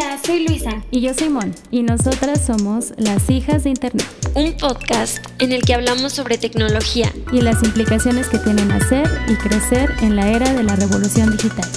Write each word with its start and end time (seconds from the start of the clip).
Hola, 0.00 0.16
soy 0.18 0.46
Luisa. 0.46 0.84
Y 0.92 1.00
yo 1.00 1.12
soy 1.12 1.28
Mon. 1.28 1.52
Y 1.72 1.82
nosotras 1.82 2.46
somos 2.46 2.92
las 2.98 3.28
hijas 3.30 3.64
de 3.64 3.70
Internet. 3.70 4.06
Un 4.36 4.56
podcast 4.56 5.18
en 5.42 5.50
el 5.50 5.62
que 5.62 5.74
hablamos 5.74 6.12
sobre 6.12 6.38
tecnología. 6.38 7.10
Y 7.32 7.40
las 7.40 7.64
implicaciones 7.64 8.28
que 8.28 8.38
tienen 8.38 8.70
hacer 8.70 9.08
y 9.26 9.34
crecer 9.34 9.90
en 10.00 10.14
la 10.14 10.30
era 10.30 10.52
de 10.52 10.62
la 10.62 10.76
revolución 10.76 11.32
digital. 11.32 11.68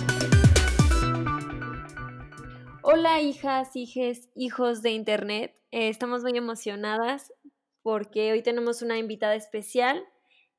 Hola, 2.83 3.21
hijas, 3.21 3.75
hijes, 3.75 4.29
hijos 4.35 4.83
de 4.83 4.91
Internet. 4.91 5.59
Eh, 5.71 5.89
estamos 5.89 6.21
muy 6.21 6.37
emocionadas 6.37 7.33
porque 7.81 8.33
hoy 8.33 8.43
tenemos 8.43 8.83
una 8.83 8.99
invitada 8.99 9.33
especial. 9.33 9.99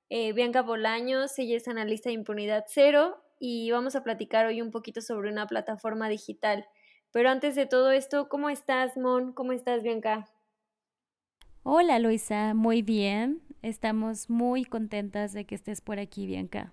Eh, 0.09 0.33
Bianca 0.33 0.63
Bolaños, 0.63 1.39
ella 1.39 1.59
es 1.59 1.69
analista 1.69 2.09
de 2.09 2.15
impunidad 2.15 2.65
cero 2.67 3.23
y 3.39 3.71
vamos 3.71 3.95
a 3.95 4.03
platicar 4.03 4.47
hoy 4.47 4.61
un 4.61 4.73
poquito 4.73 5.01
sobre 5.01 5.31
una 5.31 5.47
plataforma 5.47 6.09
digital 6.09 6.67
pero 7.13 7.31
antes 7.31 7.55
de 7.55 7.67
todo 7.67 7.91
esto, 7.91 8.29
¿cómo 8.29 8.49
estás, 8.49 8.97
Mon? 8.97 9.33
¿Cómo 9.33 9.53
estás, 9.53 9.83
Bianca? 9.83 10.29
Hola, 11.63 11.99
Luisa, 11.99 12.55
muy 12.55 12.83
bien. 12.83 13.43
Estamos 13.63 14.29
muy 14.29 14.65
contentas 14.65 15.33
de 15.33 15.45
que 15.45 15.55
estés 15.55 15.81
por 15.81 16.01
aquí, 16.01 16.27
Bianca. 16.27 16.73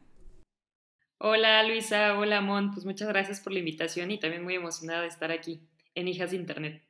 Hola, 1.19 1.61
Luisa. 1.63 2.17
Hola, 2.17 2.41
Mon. 2.41 2.71
Pues 2.71 2.85
muchas 2.85 3.09
gracias 3.09 3.41
por 3.41 3.53
la 3.53 3.59
invitación 3.59 4.09
y 4.09 4.19
también 4.19 4.43
muy 4.43 4.55
emocionada 4.55 5.01
de 5.01 5.09
estar 5.09 5.31
aquí 5.31 5.61
en 5.93 6.07
Hijas 6.07 6.31
de 6.31 6.37
Internet. 6.37 6.81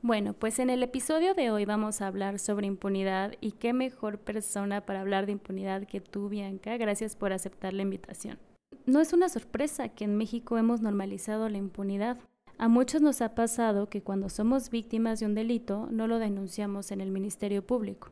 Bueno, 0.00 0.34
pues 0.34 0.60
en 0.60 0.70
el 0.70 0.82
episodio 0.84 1.34
de 1.34 1.50
hoy 1.50 1.64
vamos 1.64 2.00
a 2.00 2.06
hablar 2.06 2.38
sobre 2.38 2.68
impunidad 2.68 3.34
y 3.40 3.52
qué 3.52 3.72
mejor 3.72 4.20
persona 4.20 4.86
para 4.86 5.00
hablar 5.00 5.26
de 5.26 5.32
impunidad 5.32 5.88
que 5.88 6.00
tú, 6.00 6.28
Bianca. 6.28 6.76
Gracias 6.76 7.16
por 7.16 7.32
aceptar 7.32 7.72
la 7.72 7.82
invitación. 7.82 8.38
No 8.86 9.00
es 9.00 9.12
una 9.12 9.28
sorpresa 9.28 9.88
que 9.88 10.04
en 10.04 10.16
México 10.16 10.56
hemos 10.56 10.82
normalizado 10.82 11.48
la 11.48 11.58
impunidad. 11.58 12.18
A 12.60 12.66
muchos 12.66 13.00
nos 13.00 13.22
ha 13.22 13.36
pasado 13.36 13.88
que 13.88 14.02
cuando 14.02 14.28
somos 14.28 14.70
víctimas 14.70 15.20
de 15.20 15.26
un 15.26 15.36
delito 15.36 15.86
no 15.92 16.08
lo 16.08 16.18
denunciamos 16.18 16.90
en 16.90 17.00
el 17.00 17.12
Ministerio 17.12 17.64
Público. 17.64 18.10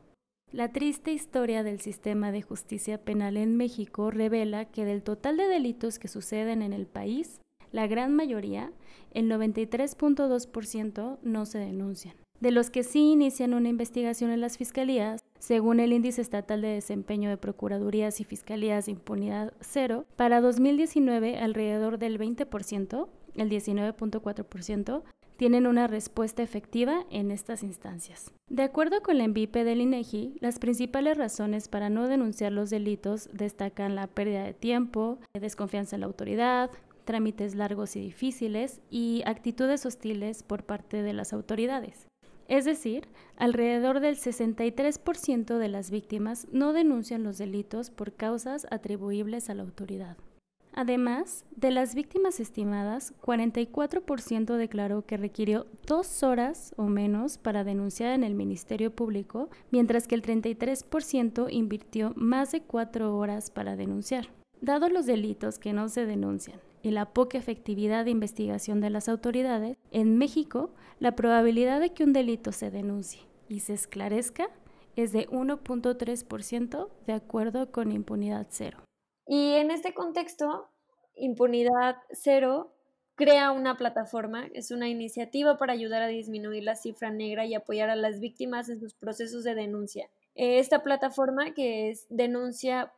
La 0.53 0.71
triste 0.71 1.13
historia 1.13 1.65
del 1.65 1.81
sistema 1.81 2.31
de 2.31 2.43
justicia 2.43 2.99
penal 2.99 3.37
en 3.39 3.57
México 3.57 4.13
revela 4.13 4.67
que 4.67 4.85
del 4.85 5.03
total 5.03 5.37
de 5.37 5.49
delitos 5.49 5.99
que 5.99 6.07
suceden 6.07 6.63
en 6.63 6.73
el 6.73 6.87
país, 6.87 7.41
la 7.73 7.89
gran 7.89 8.15
mayoría, 8.15 8.71
el 9.13 9.29
93.2%, 9.29 11.19
no 11.23 11.45
se 11.45 11.59
denuncian. 11.59 12.15
De 12.39 12.53
los 12.53 12.71
que 12.71 12.85
sí 12.85 13.11
inician 13.11 13.53
una 13.53 13.69
investigación 13.69 14.31
en 14.31 14.41
las 14.41 14.59
fiscalías, 14.59 15.23
según 15.41 15.81
el 15.81 15.93
Índice 15.93 16.23
Estatal 16.23 16.61
de 16.61 16.69
Desempeño 16.69 17.31
de 17.31 17.37
Procuradurías 17.37 18.21
y 18.21 18.25
Fiscalías 18.25 18.87
de 18.87 18.93
Impunidad 18.93 19.55
Cero, 19.61 20.05
para 20.15 20.41
2019 20.41 21.39
alrededor 21.39 21.99
del 21.99 22.21
20%, 22.21 23.09
el 23.41 23.51
19.4%, 23.51 25.03
tienen 25.37 25.67
una 25.67 25.87
respuesta 25.87 26.43
efectiva 26.43 27.05
en 27.11 27.31
estas 27.31 27.63
instancias. 27.63 28.33
De 28.49 28.63
acuerdo 28.63 29.03
con 29.03 29.19
la 29.19 29.25
envipe 29.25 29.65
del 29.65 29.81
INEGI, 29.81 30.39
las 30.41 30.59
principales 30.59 31.19
razones 31.19 31.69
para 31.69 31.91
no 31.91 32.09
denunciar 32.09 32.53
los 32.53 32.71
delitos 32.71 33.29
destacan 33.33 33.95
la 33.95 34.07
pérdida 34.07 34.45
de 34.45 34.55
tiempo, 34.55 35.19
desconfianza 35.39 35.97
en 35.97 36.01
la 36.01 36.07
autoridad, 36.07 36.71
trámites 37.05 37.55
largos 37.55 37.97
y 37.97 38.01
difíciles 38.01 38.81
y 38.91 39.23
actitudes 39.27 39.87
hostiles 39.87 40.43
por 40.43 40.65
parte 40.65 41.03
de 41.03 41.13
las 41.13 41.33
autoridades. 41.33 42.09
Es 42.49 42.65
decir, 42.65 43.09
alrededor 43.37 44.01
del 44.01 44.17
63% 44.17 45.59
de 45.59 45.69
las 45.69 45.91
víctimas 45.91 46.47
no 46.53 46.73
denuncian 46.73 47.25
los 47.25 47.39
delitos 47.39 47.91
por 47.91 48.13
causas 48.13 48.67
atribuibles 48.71 49.51
a 49.51 49.55
la 49.55 49.63
autoridad. 49.63 50.17
Además, 50.79 51.47
de 51.57 51.71
las 51.71 51.95
víctimas 51.95 52.39
estimadas, 52.39 53.15
44% 53.23 54.57
declaró 54.57 55.07
que 55.07 55.17
requirió 55.17 55.67
dos 55.87 56.23
horas 56.23 56.75
o 56.77 56.85
menos 56.85 57.39
para 57.39 57.65
denunciar 57.65 58.13
en 58.13 58.23
el 58.23 58.35
Ministerio 58.35 58.95
Público, 58.95 59.49
mientras 59.71 60.07
que 60.07 60.15
el 60.15 60.21
33% 60.21 61.49
invirtió 61.51 62.13
más 62.15 62.53
de 62.53 62.61
cuatro 62.61 63.17
horas 63.17 63.51
para 63.51 63.75
denunciar. 63.75 64.29
Dado 64.61 64.91
los 64.91 65.07
delitos 65.07 65.59
que 65.59 65.73
no 65.73 65.89
se 65.89 66.05
denuncian 66.05 66.61
y 66.83 66.91
la 66.91 67.07
poca 67.07 67.39
efectividad 67.39 68.05
de 68.05 68.11
investigación 68.11 68.83
de 68.83 68.91
las 68.91 69.09
autoridades, 69.09 69.79
en 69.93 70.19
México 70.19 70.75
la 71.01 71.17
probabilidad 71.17 71.81
de 71.81 71.95
que 71.95 72.05
un 72.05 72.13
delito 72.13 72.53
se 72.53 72.71
denuncie 72.71 73.23
y 73.49 73.61
se 73.61 73.73
esclarezca 73.73 74.51
es 74.95 75.13
de 75.13 75.27
1.3% 75.29 76.89
de 77.07 77.13
acuerdo 77.15 77.73
con 77.73 77.93
Impunidad 77.93 78.47
Cero. 78.51 78.86
Y 79.27 79.55
en 79.55 79.71
este 79.71 79.93
contexto, 79.93 80.69
Impunidad 81.15 81.97
Cero 82.13 82.73
crea 83.17 83.51
una 83.51 83.77
plataforma, 83.77 84.47
es 84.53 84.71
una 84.71 84.89
iniciativa 84.89 85.57
para 85.57 85.73
ayudar 85.73 86.03
a 86.03 86.07
disminuir 86.07 86.63
la 86.63 86.77
cifra 86.77 87.11
negra 87.11 87.47
y 87.47 87.55
apoyar 87.55 87.89
a 87.89 87.97
las 87.97 88.21
víctimas 88.21 88.69
en 88.69 88.79
sus 88.79 88.95
procesos 88.95 89.43
de 89.43 89.55
denuncia. 89.55 90.11
Esta 90.35 90.83
plataforma, 90.83 91.55
que 91.55 91.89
es 91.89 92.07
denuncia.org, 92.11 92.93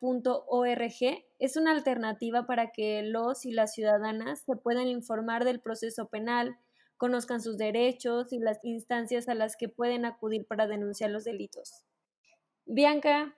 es 1.39 1.57
una 1.57 1.71
alternativa 1.71 2.47
para 2.47 2.73
que 2.73 3.05
los 3.05 3.47
y 3.47 3.53
las 3.53 3.73
ciudadanas 3.75 4.41
se 4.41 4.57
puedan 4.57 4.89
informar 4.89 5.45
del 5.45 5.61
proceso 5.61 6.09
penal, 6.09 6.59
conozcan 6.97 7.41
sus 7.41 7.57
derechos 7.57 8.33
y 8.33 8.41
las 8.41 8.59
instancias 8.65 9.29
a 9.29 9.35
las 9.35 9.57
que 9.57 9.69
pueden 9.69 10.05
acudir 10.05 10.47
para 10.47 10.67
denunciar 10.67 11.11
los 11.11 11.23
delitos. 11.23 11.85
Bianca, 12.67 13.37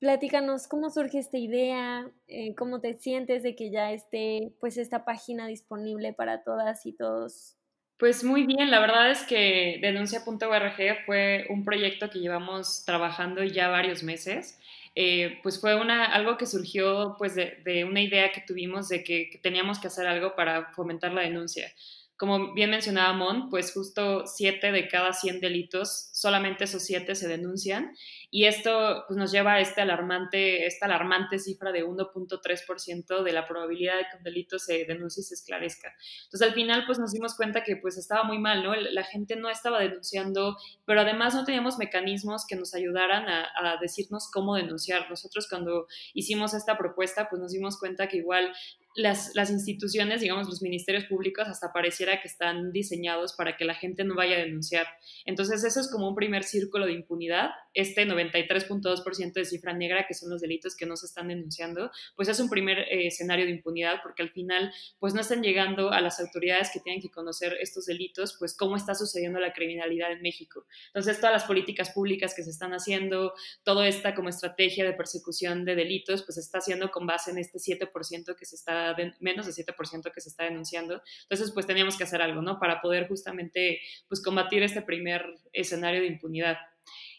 Platícanos 0.00 0.66
cómo 0.66 0.88
surge 0.88 1.18
esta 1.18 1.36
idea, 1.36 2.10
eh, 2.26 2.54
cómo 2.54 2.80
te 2.80 2.94
sientes 2.94 3.42
de 3.42 3.54
que 3.54 3.70
ya 3.70 3.92
esté 3.92 4.54
pues 4.58 4.78
esta 4.78 5.04
página 5.04 5.46
disponible 5.46 6.14
para 6.14 6.42
todas 6.42 6.86
y 6.86 6.92
todos. 6.92 7.58
Pues 7.98 8.24
muy 8.24 8.46
bien, 8.46 8.70
la 8.70 8.80
verdad 8.80 9.10
es 9.10 9.24
que 9.24 9.78
denuncia.org 9.82 11.04
fue 11.04 11.44
un 11.50 11.66
proyecto 11.66 12.08
que 12.08 12.18
llevamos 12.18 12.82
trabajando 12.86 13.44
ya 13.44 13.68
varios 13.68 14.02
meses. 14.02 14.58
Eh, 14.94 15.38
pues 15.42 15.60
fue 15.60 15.76
una, 15.76 16.06
algo 16.06 16.38
que 16.38 16.46
surgió 16.46 17.14
pues 17.18 17.34
de, 17.34 17.84
una 17.84 18.00
idea 18.00 18.32
que 18.32 18.40
tuvimos 18.40 18.88
de 18.88 19.04
que, 19.04 19.28
que, 19.30 19.36
teníamos 19.36 19.78
que 19.78 19.88
hacer 19.88 20.06
algo 20.06 20.34
para 20.34 20.72
fomentar 20.72 21.12
la 21.12 21.20
denuncia. 21.20 21.70
Como 22.16 22.54
bien 22.54 22.70
mencionaba 22.70 23.12
Mon, 23.12 23.50
pues 23.50 23.72
justo 23.72 24.26
7 24.26 24.72
de 24.72 24.88
cada 24.88 25.12
100 25.12 25.40
delitos, 25.40 26.10
solamente 26.12 26.64
esos 26.64 26.84
7 26.84 27.14
se 27.14 27.28
denuncian 27.28 27.92
y 28.30 28.44
esto 28.44 29.04
pues, 29.08 29.18
nos 29.18 29.32
lleva 29.32 29.54
a 29.54 29.60
este 29.60 29.80
alarmante, 29.80 30.66
esta 30.66 30.86
alarmante 30.86 31.38
cifra 31.38 31.72
de 31.72 31.84
1.3% 31.84 33.22
de 33.22 33.32
la 33.32 33.46
probabilidad 33.46 33.96
de 33.96 34.04
que 34.04 34.16
un 34.18 34.22
delito 34.22 34.58
se 34.58 34.84
denuncie 34.84 35.22
y 35.22 35.24
se 35.24 35.34
esclarezca. 35.34 35.92
Entonces 36.24 36.46
al 36.46 36.54
final 36.54 36.84
pues 36.86 36.98
nos 36.98 37.12
dimos 37.12 37.34
cuenta 37.34 37.64
que 37.64 37.76
pues 37.76 37.98
estaba 37.98 38.22
muy 38.22 38.38
mal, 38.38 38.62
¿no? 38.62 38.74
La 38.76 39.02
gente 39.02 39.34
no 39.34 39.50
estaba 39.50 39.80
denunciando, 39.80 40.56
pero 40.86 41.00
además 41.00 41.34
no 41.34 41.44
teníamos 41.44 41.78
mecanismos 41.78 42.46
que 42.46 42.54
nos 42.54 42.74
ayudaran 42.74 43.28
a, 43.28 43.48
a 43.56 43.76
decirnos 43.80 44.30
cómo 44.32 44.54
denunciar. 44.54 45.10
Nosotros 45.10 45.48
cuando 45.48 45.88
hicimos 46.14 46.54
esta 46.54 46.78
propuesta 46.78 47.28
pues 47.28 47.42
nos 47.42 47.50
dimos 47.50 47.78
cuenta 47.78 48.06
que 48.06 48.18
igual 48.18 48.52
las, 48.94 49.34
las, 49.34 49.50
instituciones, 49.50 50.20
digamos, 50.20 50.48
los 50.48 50.62
ministerios 50.62 51.04
públicos, 51.04 51.46
hasta 51.46 51.72
pareciera 51.72 52.20
que 52.20 52.28
están 52.28 52.72
diseñados 52.72 53.34
para 53.34 53.56
que 53.56 53.64
la 53.64 53.74
gente 53.74 54.04
no 54.04 54.16
vaya 54.16 54.36
a 54.36 54.40
denunciar. 54.40 54.86
Entonces, 55.24 55.62
eso 55.62 55.80
es 55.80 55.90
como 55.90 56.08
un 56.08 56.14
primer 56.14 56.42
círculo 56.42 56.86
de 56.86 56.92
impunidad. 56.92 57.50
Este 57.72 58.04
93.2% 58.20 59.32
de 59.32 59.44
cifra 59.44 59.72
negra, 59.72 60.06
que 60.06 60.14
son 60.14 60.30
los 60.30 60.40
delitos 60.40 60.76
que 60.76 60.86
no 60.86 60.96
se 60.96 61.06
están 61.06 61.28
denunciando, 61.28 61.90
pues 62.16 62.28
es 62.28 62.40
un 62.40 62.48
primer 62.48 62.78
eh, 62.80 63.06
escenario 63.06 63.44
de 63.44 63.52
impunidad, 63.52 64.00
porque 64.02 64.22
al 64.22 64.30
final, 64.30 64.72
pues 64.98 65.14
no 65.14 65.20
están 65.20 65.42
llegando 65.42 65.90
a 65.90 66.00
las 66.00 66.20
autoridades 66.20 66.70
que 66.72 66.80
tienen 66.80 67.00
que 67.00 67.10
conocer 67.10 67.56
estos 67.60 67.86
delitos, 67.86 68.36
pues 68.38 68.56
cómo 68.56 68.76
está 68.76 68.94
sucediendo 68.94 69.40
la 69.40 69.52
criminalidad 69.52 70.12
en 70.12 70.22
México. 70.22 70.66
Entonces, 70.88 71.18
todas 71.18 71.32
las 71.32 71.44
políticas 71.44 71.90
públicas 71.90 72.34
que 72.34 72.42
se 72.42 72.50
están 72.50 72.72
haciendo, 72.72 73.34
toda 73.62 73.86
esta 73.86 74.14
como 74.14 74.28
estrategia 74.28 74.84
de 74.84 74.92
persecución 74.92 75.64
de 75.64 75.74
delitos, 75.74 76.22
pues 76.22 76.34
se 76.34 76.40
está 76.40 76.58
haciendo 76.58 76.90
con 76.90 77.06
base 77.06 77.30
en 77.30 77.38
este 77.38 77.58
7% 77.58 78.36
que 78.36 78.44
se 78.44 78.56
está 78.56 78.96
menos 79.20 79.46
de 79.46 79.52
7% 79.52 80.12
que 80.12 80.20
se 80.20 80.28
está 80.28 80.44
denunciando. 80.44 81.02
Entonces, 81.22 81.50
pues 81.52 81.66
teníamos 81.66 81.96
que 81.96 82.04
hacer 82.04 82.22
algo, 82.22 82.42
¿no? 82.42 82.58
Para 82.58 82.80
poder 82.80 83.08
justamente, 83.08 83.80
pues, 84.08 84.22
combatir 84.22 84.62
este 84.62 84.82
primer 84.82 85.24
escenario 85.52 86.00
de 86.00 86.06
impunidad. 86.06 86.58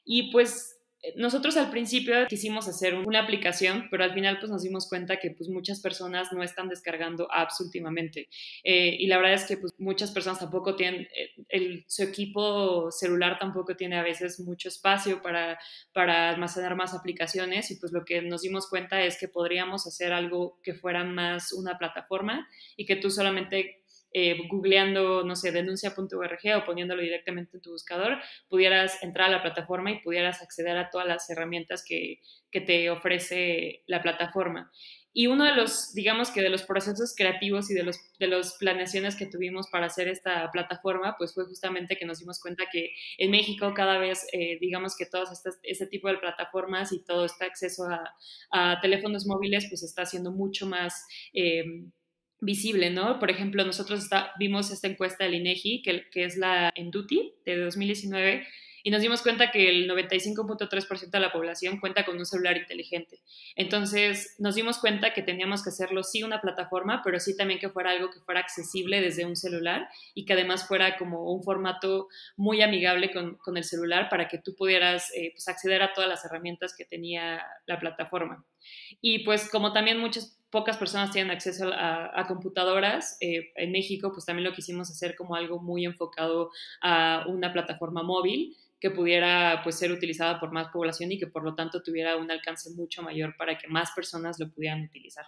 Y 0.03 0.31
pues 0.31 0.80
nosotros 1.15 1.57
al 1.57 1.71
principio 1.71 2.27
quisimos 2.27 2.67
hacer 2.67 2.95
una 2.95 3.21
aplicación, 3.21 3.87
pero 3.89 4.03
al 4.03 4.13
final 4.13 4.37
pues 4.39 4.51
nos 4.51 4.61
dimos 4.61 4.87
cuenta 4.87 5.17
que 5.17 5.31
pues 5.31 5.49
muchas 5.49 5.79
personas 5.79 6.31
no 6.31 6.43
están 6.43 6.69
descargando 6.69 7.27
apps 7.31 7.59
últimamente. 7.59 8.29
Eh, 8.63 8.97
y 8.99 9.07
la 9.07 9.17
verdad 9.17 9.33
es 9.33 9.45
que 9.45 9.57
pues 9.57 9.73
muchas 9.79 10.11
personas 10.11 10.39
tampoco 10.39 10.75
tienen, 10.75 11.07
eh, 11.15 11.31
el, 11.49 11.83
su 11.87 12.03
equipo 12.03 12.91
celular 12.91 13.39
tampoco 13.39 13.75
tiene 13.75 13.97
a 13.97 14.03
veces 14.03 14.39
mucho 14.39 14.69
espacio 14.69 15.21
para, 15.21 15.59
para 15.91 16.29
almacenar 16.29 16.75
más 16.75 16.93
aplicaciones 16.93 17.71
y 17.71 17.77
pues 17.77 17.91
lo 17.91 18.05
que 18.05 18.21
nos 18.21 18.43
dimos 18.43 18.69
cuenta 18.69 19.01
es 19.03 19.17
que 19.17 19.27
podríamos 19.27 19.87
hacer 19.87 20.13
algo 20.13 20.59
que 20.61 20.73
fuera 20.73 21.03
más 21.03 21.51
una 21.51 21.77
plataforma 21.77 22.47
y 22.77 22.85
que 22.85 22.95
tú 22.95 23.09
solamente 23.09 23.80
eh, 24.13 24.47
googleando, 24.49 25.23
no 25.23 25.35
sé, 25.35 25.51
denuncia.org 25.51 26.57
o 26.57 26.65
poniéndolo 26.65 27.01
directamente 27.01 27.57
en 27.57 27.61
tu 27.61 27.71
buscador, 27.71 28.17
pudieras 28.49 29.01
entrar 29.03 29.27
a 29.27 29.31
la 29.31 29.41
plataforma 29.41 29.91
y 29.91 30.01
pudieras 30.01 30.41
acceder 30.41 30.77
a 30.77 30.89
todas 30.89 31.07
las 31.07 31.29
herramientas 31.29 31.83
que, 31.87 32.19
que 32.51 32.61
te 32.61 32.89
ofrece 32.89 33.83
la 33.87 34.01
plataforma. 34.01 34.71
Y 35.13 35.27
uno 35.27 35.43
de 35.43 35.55
los, 35.55 35.93
digamos 35.93 36.31
que 36.31 36.41
de 36.41 36.49
los 36.49 36.63
procesos 36.63 37.13
creativos 37.17 37.69
y 37.69 37.73
de 37.73 37.83
los 37.83 37.99
de 38.17 38.27
las 38.27 38.55
planeaciones 38.57 39.15
que 39.15 39.25
tuvimos 39.25 39.67
para 39.69 39.87
hacer 39.87 40.07
esta 40.07 40.49
plataforma, 40.51 41.15
pues 41.17 41.33
fue 41.33 41.45
justamente 41.45 41.97
que 41.97 42.05
nos 42.05 42.19
dimos 42.19 42.39
cuenta 42.39 42.65
que 42.71 42.91
en 43.17 43.31
México 43.31 43.73
cada 43.73 43.97
vez, 43.97 44.25
eh, 44.31 44.57
digamos 44.61 44.95
que 44.95 45.05
todos 45.05 45.31
este, 45.31 45.49
este, 45.63 45.87
tipo 45.87 46.07
de 46.07 46.17
plataformas 46.17 46.93
y 46.93 47.03
todo 47.03 47.25
este 47.25 47.45
acceso 47.45 47.87
a, 48.51 48.79
teléfonos 48.81 49.25
móviles, 49.25 49.65
pues 49.69 49.83
está 49.83 50.05
siendo 50.05 50.31
mucho 50.31 50.65
más... 50.65 51.05
Eh, 51.33 51.63
visible, 52.41 52.89
¿no? 52.89 53.19
Por 53.19 53.31
ejemplo, 53.31 53.63
nosotros 53.63 54.09
vimos 54.37 54.71
esta 54.71 54.87
encuesta 54.87 55.23
del 55.23 55.35
INEGI, 55.35 55.81
que, 55.81 56.09
que 56.09 56.25
es 56.25 56.37
la 56.37 56.71
Enduti 56.75 57.33
de 57.45 57.57
2019, 57.57 58.45
y 58.83 58.89
nos 58.89 59.01
dimos 59.01 59.21
cuenta 59.21 59.51
que 59.51 59.69
el 59.69 59.89
95.3% 59.89 61.09
de 61.09 61.19
la 61.19 61.31
población 61.31 61.79
cuenta 61.79 62.05
con 62.05 62.17
un 62.17 62.25
celular 62.25 62.57
inteligente. 62.57 63.21
Entonces 63.55 64.35
nos 64.39 64.55
dimos 64.55 64.79
cuenta 64.79 65.13
que 65.13 65.21
teníamos 65.21 65.63
que 65.63 65.69
hacerlo 65.69 66.03
sí 66.03 66.23
una 66.23 66.41
plataforma, 66.41 67.01
pero 67.03 67.19
sí 67.19 67.37
también 67.37 67.59
que 67.59 67.69
fuera 67.69 67.91
algo 67.91 68.09
que 68.09 68.19
fuera 68.21 68.39
accesible 68.39 69.01
desde 69.01 69.25
un 69.25 69.35
celular 69.35 69.87
y 70.15 70.25
que 70.25 70.33
además 70.33 70.67
fuera 70.67 70.97
como 70.97 71.31
un 71.31 71.43
formato 71.43 72.07
muy 72.35 72.61
amigable 72.61 73.11
con, 73.11 73.37
el 73.55 73.63
celular 73.63 74.09
para 74.09 74.27
que 74.27 74.37
tú 74.37 74.55
pudieras 74.55 75.11
eh, 75.15 75.31
pues 75.33 75.47
acceder 75.47 75.83
a 75.83 75.93
todas 75.93 76.09
las 76.09 76.23
herramientas 76.25 76.73
que 76.75 76.85
tenía 76.85 77.45
la 77.67 77.79
plataforma. 77.79 78.45
Y 79.01 79.19
pues 79.19 79.49
como 79.49 79.73
también 79.73 79.99
muchas 79.99 80.40
pocas 80.51 80.77
personas 80.77 81.11
tienen 81.11 81.31
acceso 81.31 81.71
a, 81.73 82.25
computadoras. 82.27 83.17
Eh, 83.21 83.51
en 83.55 83.71
México, 83.71 84.11
pues 84.11 84.25
también 84.25 84.47
lo 84.47 84.53
quisimos 84.53 84.89
hacer 84.91 85.15
como 85.15 85.35
algo 85.35 85.59
muy 85.59 85.85
enfocado 85.85 86.51
a 86.81 87.25
una 87.27 87.51
plataforma 87.51 88.03
móvil 88.03 88.55
que 88.79 88.91
pudiera 88.91 89.61
pues, 89.63 89.77
ser 89.77 89.91
utilizada 89.91 90.39
por 90.39 90.51
más 90.51 90.69
población 90.69 91.11
y 91.11 91.19
que 91.19 91.27
por 91.27 91.43
lo 91.43 91.55
tanto 91.55 91.81
tuviera 91.81 92.17
un 92.17 92.29
alcance 92.31 92.71
mucho 92.71 93.03
mayor 93.03 93.35
para 93.37 93.57
que 93.57 93.67
más 93.67 93.91
personas 93.95 94.39
lo 94.39 94.51
pudieran 94.51 94.83
utilizar. 94.83 95.25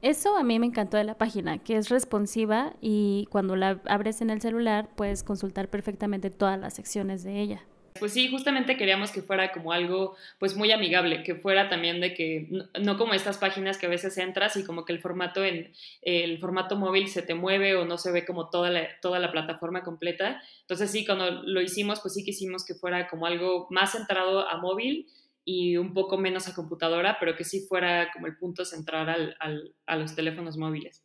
Eso 0.00 0.36
a 0.36 0.44
mí 0.44 0.58
me 0.58 0.66
encantó 0.66 0.96
de 0.96 1.04
la 1.04 1.18
página, 1.18 1.58
que 1.58 1.76
es 1.76 1.88
responsiva 1.88 2.74
y 2.80 3.26
cuando 3.30 3.56
la 3.56 3.80
abres 3.86 4.20
en 4.20 4.30
el 4.30 4.40
celular 4.40 4.90
puedes 4.96 5.24
consultar 5.24 5.70
perfectamente 5.70 6.30
todas 6.30 6.58
las 6.58 6.74
secciones 6.74 7.24
de 7.24 7.40
ella. 7.40 7.64
Pues 8.00 8.12
sí, 8.12 8.28
justamente 8.28 8.76
queríamos 8.76 9.12
que 9.12 9.22
fuera 9.22 9.52
como 9.52 9.70
algo 9.72 10.16
pues 10.40 10.56
muy 10.56 10.72
amigable, 10.72 11.22
que 11.22 11.36
fuera 11.36 11.68
también 11.68 12.00
de 12.00 12.12
que 12.12 12.48
no, 12.82 12.98
como 12.98 13.14
estas 13.14 13.38
páginas 13.38 13.78
que 13.78 13.86
a 13.86 13.88
veces 13.88 14.18
entras 14.18 14.56
y 14.56 14.64
como 14.64 14.84
que 14.84 14.92
el 14.92 15.00
formato 15.00 15.44
en 15.44 15.72
el 16.02 16.38
formato 16.40 16.74
móvil 16.76 17.06
se 17.08 17.22
te 17.22 17.34
mueve 17.34 17.76
o 17.76 17.84
no 17.84 17.96
se 17.96 18.10
ve 18.10 18.24
como 18.26 18.50
toda 18.50 18.70
la, 18.70 18.88
toda 19.00 19.20
la 19.20 19.30
plataforma 19.30 19.84
completa. 19.84 20.42
Entonces 20.62 20.90
sí, 20.90 21.06
cuando 21.06 21.30
lo 21.44 21.60
hicimos 21.60 22.00
pues 22.00 22.14
sí 22.14 22.24
quisimos 22.24 22.64
que 22.64 22.74
fuera 22.74 23.06
como 23.06 23.26
algo 23.26 23.68
más 23.70 23.92
centrado 23.92 24.48
a 24.48 24.56
móvil 24.58 25.06
y 25.44 25.76
un 25.76 25.94
poco 25.94 26.18
menos 26.18 26.48
a 26.48 26.54
computadora, 26.54 27.18
pero 27.20 27.36
que 27.36 27.44
sí 27.44 27.64
fuera 27.68 28.10
como 28.12 28.26
el 28.26 28.36
punto 28.36 28.64
central 28.64 29.36
al, 29.38 29.74
a 29.86 29.96
los 29.96 30.16
teléfonos 30.16 30.56
móviles. 30.56 31.03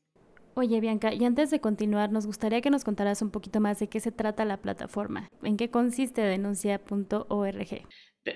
Oye, 0.60 0.82
Bianca, 0.82 1.14
y 1.14 1.24
antes 1.24 1.52
de 1.52 1.62
continuar, 1.62 2.12
nos 2.12 2.26
gustaría 2.26 2.60
que 2.60 2.70
nos 2.70 2.84
contaras 2.84 3.22
un 3.22 3.32
poquito 3.32 3.62
más 3.62 3.80
de 3.80 3.88
qué 3.88 4.02
se 4.02 4.12
trata 4.12 4.44
la 4.44 4.58
plataforma, 4.58 5.30
en 5.42 5.56
qué 5.56 5.72
consiste 5.72 6.20
denuncia.org. 6.20 7.88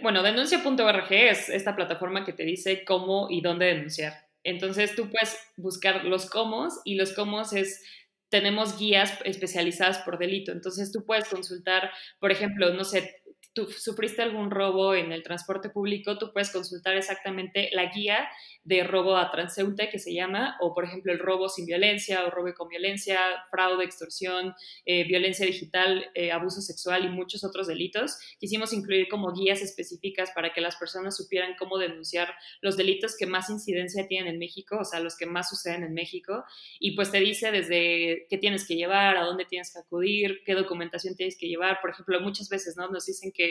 Bueno, 0.01 0.23
denuncia.org 0.23 1.11
es 1.11 1.49
esta 1.49 1.75
plataforma 1.75 2.23
que 2.23 2.31
te 2.31 2.45
dice 2.45 2.85
cómo 2.85 3.27
y 3.29 3.41
dónde 3.41 3.65
denunciar. 3.65 4.13
Entonces 4.41 4.95
tú 4.95 5.09
puedes 5.09 5.37
buscar 5.57 6.05
los 6.05 6.29
cómo 6.29 6.69
y 6.85 6.95
los 6.95 7.11
cómo 7.11 7.41
es 7.41 7.83
tenemos 8.29 8.79
guías 8.79 9.19
especializadas 9.25 9.97
por 9.99 10.17
delito. 10.17 10.53
Entonces 10.53 10.93
tú 10.93 11.05
puedes 11.05 11.27
consultar, 11.27 11.91
por 12.21 12.31
ejemplo, 12.31 12.73
no 12.73 12.85
sé, 12.85 13.21
tú 13.53 13.67
sufriste 13.71 14.21
algún 14.21 14.51
robo 14.51 14.95
en 14.95 15.11
el 15.11 15.23
transporte 15.23 15.69
público, 15.69 16.17
tú 16.17 16.31
puedes 16.33 16.51
consultar 16.51 16.95
exactamente 16.95 17.69
la 17.73 17.85
guía 17.85 18.27
de 18.63 18.83
robo 18.83 19.17
a 19.17 19.29
transeúnte 19.29 19.89
que 19.89 19.99
se 19.99 20.13
llama, 20.13 20.57
o 20.61 20.73
por 20.73 20.85
ejemplo 20.85 21.11
el 21.11 21.19
robo 21.19 21.49
sin 21.49 21.65
violencia 21.65 22.25
o 22.25 22.29
robo 22.29 22.53
con 22.53 22.69
violencia, 22.69 23.19
fraude, 23.51 23.83
extorsión, 23.83 24.55
eh, 24.85 25.03
violencia 25.05 25.45
digital, 25.45 26.05
eh, 26.15 26.31
abuso 26.31 26.61
sexual 26.61 27.05
y 27.05 27.09
muchos 27.09 27.43
otros 27.43 27.67
delitos. 27.67 28.17
Quisimos 28.39 28.73
incluir 28.73 29.07
como 29.09 29.33
guías 29.33 29.61
específicas 29.61 30.31
para 30.33 30.53
que 30.53 30.61
las 30.61 30.77
personas 30.77 31.15
supieran 31.15 31.55
cómo 31.59 31.77
denunciar 31.77 32.33
los 32.61 32.77
delitos 32.77 33.15
que 33.17 33.25
más 33.25 33.49
incidencia 33.49 34.07
tienen 34.07 34.33
en 34.33 34.39
México, 34.39 34.77
o 34.79 34.85
sea, 34.85 34.99
los 34.99 35.17
que 35.17 35.25
más 35.25 35.49
suceden 35.49 35.83
en 35.83 35.93
México, 35.93 36.43
y 36.79 36.95
pues 36.95 37.11
te 37.11 37.19
dice 37.19 37.51
desde 37.51 38.25
qué 38.29 38.37
tienes 38.37 38.67
que 38.67 38.75
llevar, 38.75 39.17
a 39.17 39.25
dónde 39.25 39.45
tienes 39.45 39.73
que 39.73 39.79
acudir, 39.79 40.41
qué 40.45 40.53
documentación 40.53 41.15
tienes 41.15 41.37
que 41.37 41.47
llevar. 41.47 41.79
Por 41.81 41.91
ejemplo, 41.91 42.19
muchas 42.21 42.49
veces 42.49 42.77
¿no? 42.77 42.89
nos 42.89 43.05
dicen 43.05 43.31
que 43.31 43.42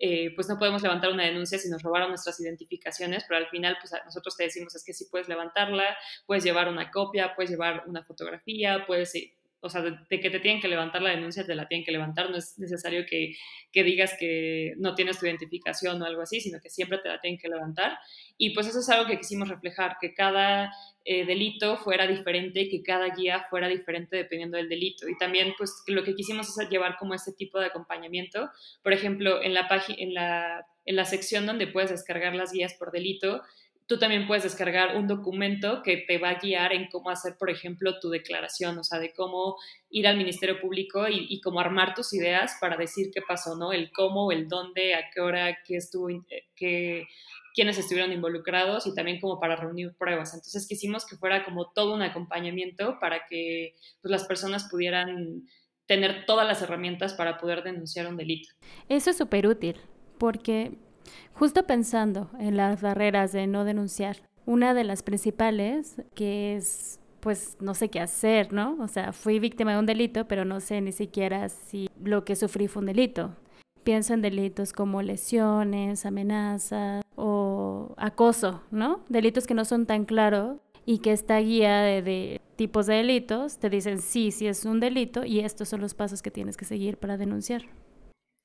eh, 0.00 0.32
pues 0.36 0.48
no 0.48 0.58
podemos 0.58 0.82
levantar 0.82 1.10
una 1.10 1.24
denuncia 1.24 1.58
si 1.58 1.68
nos 1.68 1.82
robaron 1.82 2.10
nuestras 2.10 2.38
identificaciones, 2.40 3.24
pero 3.26 3.38
al 3.38 3.48
final 3.48 3.76
pues 3.80 3.92
nosotros 4.04 4.36
te 4.36 4.44
decimos 4.44 4.74
es 4.76 4.84
que 4.84 4.92
sí 4.92 5.06
puedes 5.10 5.28
levantarla, 5.28 5.96
puedes 6.26 6.44
llevar 6.44 6.68
una 6.68 6.90
copia, 6.90 7.34
puedes 7.34 7.50
llevar 7.50 7.84
una 7.86 8.04
fotografía, 8.04 8.84
puedes 8.86 9.12
o 9.60 9.68
sea, 9.68 9.82
de, 9.82 10.20
que 10.20 10.30
te 10.30 10.40
tienen 10.40 10.60
que 10.60 10.68
levantar 10.68 11.02
la 11.02 11.10
denuncia, 11.10 11.44
te 11.44 11.54
la 11.54 11.66
tienen 11.66 11.84
que 11.84 11.90
levantar, 11.92 12.30
no 12.30 12.36
es 12.36 12.58
necesario 12.58 13.04
que, 13.08 13.34
que, 13.72 13.82
digas 13.82 14.14
que 14.18 14.74
no 14.76 14.94
tienes 14.94 15.18
tu 15.18 15.26
identificación 15.26 16.00
o 16.00 16.04
algo 16.04 16.22
así, 16.22 16.40
sino 16.40 16.60
que 16.60 16.70
siempre 16.70 16.98
te 16.98 17.08
la 17.08 17.20
tienen 17.20 17.38
que 17.38 17.48
levantar. 17.48 17.98
Y 18.36 18.50
pues 18.50 18.68
eso 18.68 18.80
es 18.80 18.88
algo 18.88 19.08
que 19.08 19.18
quisimos 19.18 19.48
reflejar, 19.48 19.96
que 20.00 20.14
cada 20.14 20.70
eh, 21.04 21.24
delito 21.24 21.76
fuera 21.78 22.06
diferente, 22.06 22.68
que 22.68 22.82
cada 22.82 23.08
guía 23.14 23.46
fuera 23.50 23.66
diferente 23.66 24.16
dependiendo 24.16 24.58
del 24.58 24.68
delito. 24.68 25.08
Y 25.08 25.16
también 25.18 25.54
pues 25.58 25.82
lo 25.86 26.04
que 26.04 26.14
quisimos 26.14 26.56
es 26.56 26.68
llevar 26.68 26.96
como 26.96 27.14
este 27.14 27.32
tipo 27.32 27.58
de 27.58 27.66
acompañamiento. 27.66 28.50
Por 28.82 28.92
ejemplo, 28.92 29.42
en 29.42 29.54
la, 29.54 29.66
en 29.96 30.14
la, 30.14 30.66
en 30.84 30.96
la 30.96 31.04
sección 31.04 31.46
donde 31.46 31.66
puedes 31.66 31.90
descargar 31.90 32.34
las 32.34 32.52
guías 32.52 32.74
por 32.74 32.92
delito, 32.92 33.42
tú 33.88 33.98
también 33.98 34.26
puedes 34.26 34.44
descargar 34.44 34.96
un 34.96 35.08
documento 35.08 35.82
que 35.82 35.96
te 36.06 36.18
va 36.18 36.28
a 36.28 36.38
guiar 36.38 36.74
en 36.74 36.88
cómo 36.88 37.08
hacer, 37.08 37.36
por 37.38 37.48
ejemplo, 37.48 37.98
tu 37.98 38.10
declaración, 38.10 38.76
o 38.78 38.84
sea, 38.84 38.98
de 38.98 39.14
cómo 39.14 39.56
ir 39.88 40.06
al 40.06 40.18
Ministerio 40.18 40.60
Público 40.60 41.08
y, 41.08 41.40
cómo 41.40 41.58
armar 41.58 41.94
tus 41.94 42.12
ideas 42.12 42.58
para 42.60 42.76
decir 42.76 43.10
qué 43.12 43.22
pasó, 43.26 43.56
¿no? 43.56 43.72
El 43.72 43.90
cómo, 43.90 44.30
el 44.30 44.46
dónde, 44.46 44.94
a 44.94 45.08
qué 45.12 45.22
hora, 45.22 45.58
qué 45.66 45.76
estuvo, 45.76 46.10
eh, 46.10 46.22
qué, 46.54 47.06
quiénes 47.54 47.78
estuvieron 47.78 48.12
involucrados 48.12 48.86
y 48.86 48.94
también 48.94 49.20
como 49.20 49.40
para 49.40 49.56
reunir 49.56 49.96
pruebas. 49.98 50.34
Entonces 50.34 50.68
quisimos 50.68 51.06
que 51.06 51.16
fuera 51.16 51.42
como 51.46 51.72
todo 51.72 51.94
un 51.94 52.02
acompañamiento 52.02 52.98
para 53.00 53.22
que 53.26 53.74
pues, 54.02 54.12
las 54.12 54.24
personas 54.24 54.68
pudieran 54.70 55.46
tener 55.86 56.26
todas 56.26 56.46
las 56.46 56.60
herramientas 56.60 57.14
para 57.14 57.38
poder 57.38 57.62
denunciar 57.62 58.06
un 58.06 58.18
delito. 58.18 58.50
Eso 58.90 59.08
es 59.08 59.16
súper 59.16 59.46
útil, 59.46 59.76
porque 60.18 60.76
Justo 61.34 61.66
pensando 61.66 62.30
en 62.38 62.56
las 62.56 62.82
barreras 62.82 63.32
de 63.32 63.46
no 63.46 63.64
denunciar, 63.64 64.16
una 64.48 64.72
de 64.72 64.82
las 64.82 65.02
principales, 65.02 66.02
que 66.14 66.56
es, 66.56 67.00
pues, 67.20 67.58
no 67.60 67.74
sé 67.74 67.90
qué 67.90 68.00
hacer, 68.00 68.52
¿no? 68.52 68.76
O 68.80 68.88
sea, 68.88 69.12
fui 69.12 69.38
víctima 69.38 69.72
de 69.72 69.78
un 69.78 69.86
delito, 69.86 70.26
pero 70.26 70.44
no 70.44 70.60
sé 70.60 70.80
ni 70.80 70.92
siquiera 70.92 71.48
si 71.50 71.88
lo 72.02 72.24
que 72.24 72.34
sufrí 72.34 72.66
fue 72.66 72.80
un 72.80 72.86
delito. 72.86 73.36
Pienso 73.84 74.14
en 74.14 74.22
delitos 74.22 74.72
como 74.72 75.02
lesiones, 75.02 76.06
amenazas 76.06 77.04
o 77.14 77.94
acoso, 77.98 78.62
¿no? 78.70 79.00
Delitos 79.08 79.46
que 79.46 79.54
no 79.54 79.64
son 79.64 79.86
tan 79.86 80.06
claros 80.06 80.56
y 80.86 81.00
que 81.00 81.12
esta 81.12 81.38
guía 81.38 81.80
de, 81.80 82.00
de, 82.00 82.40
tipos 82.56 82.86
de 82.86 82.94
delitos 82.94 83.58
te 83.58 83.68
dicen 83.68 84.00
sí, 84.00 84.30
sí 84.30 84.46
es 84.46 84.64
un 84.64 84.80
delito 84.80 85.24
y 85.26 85.40
estos 85.40 85.68
son 85.68 85.82
los 85.82 85.92
pasos 85.92 86.22
que 86.22 86.30
tienes 86.30 86.56
que 86.56 86.64
seguir 86.64 86.96
para 86.96 87.18
denunciar. 87.18 87.62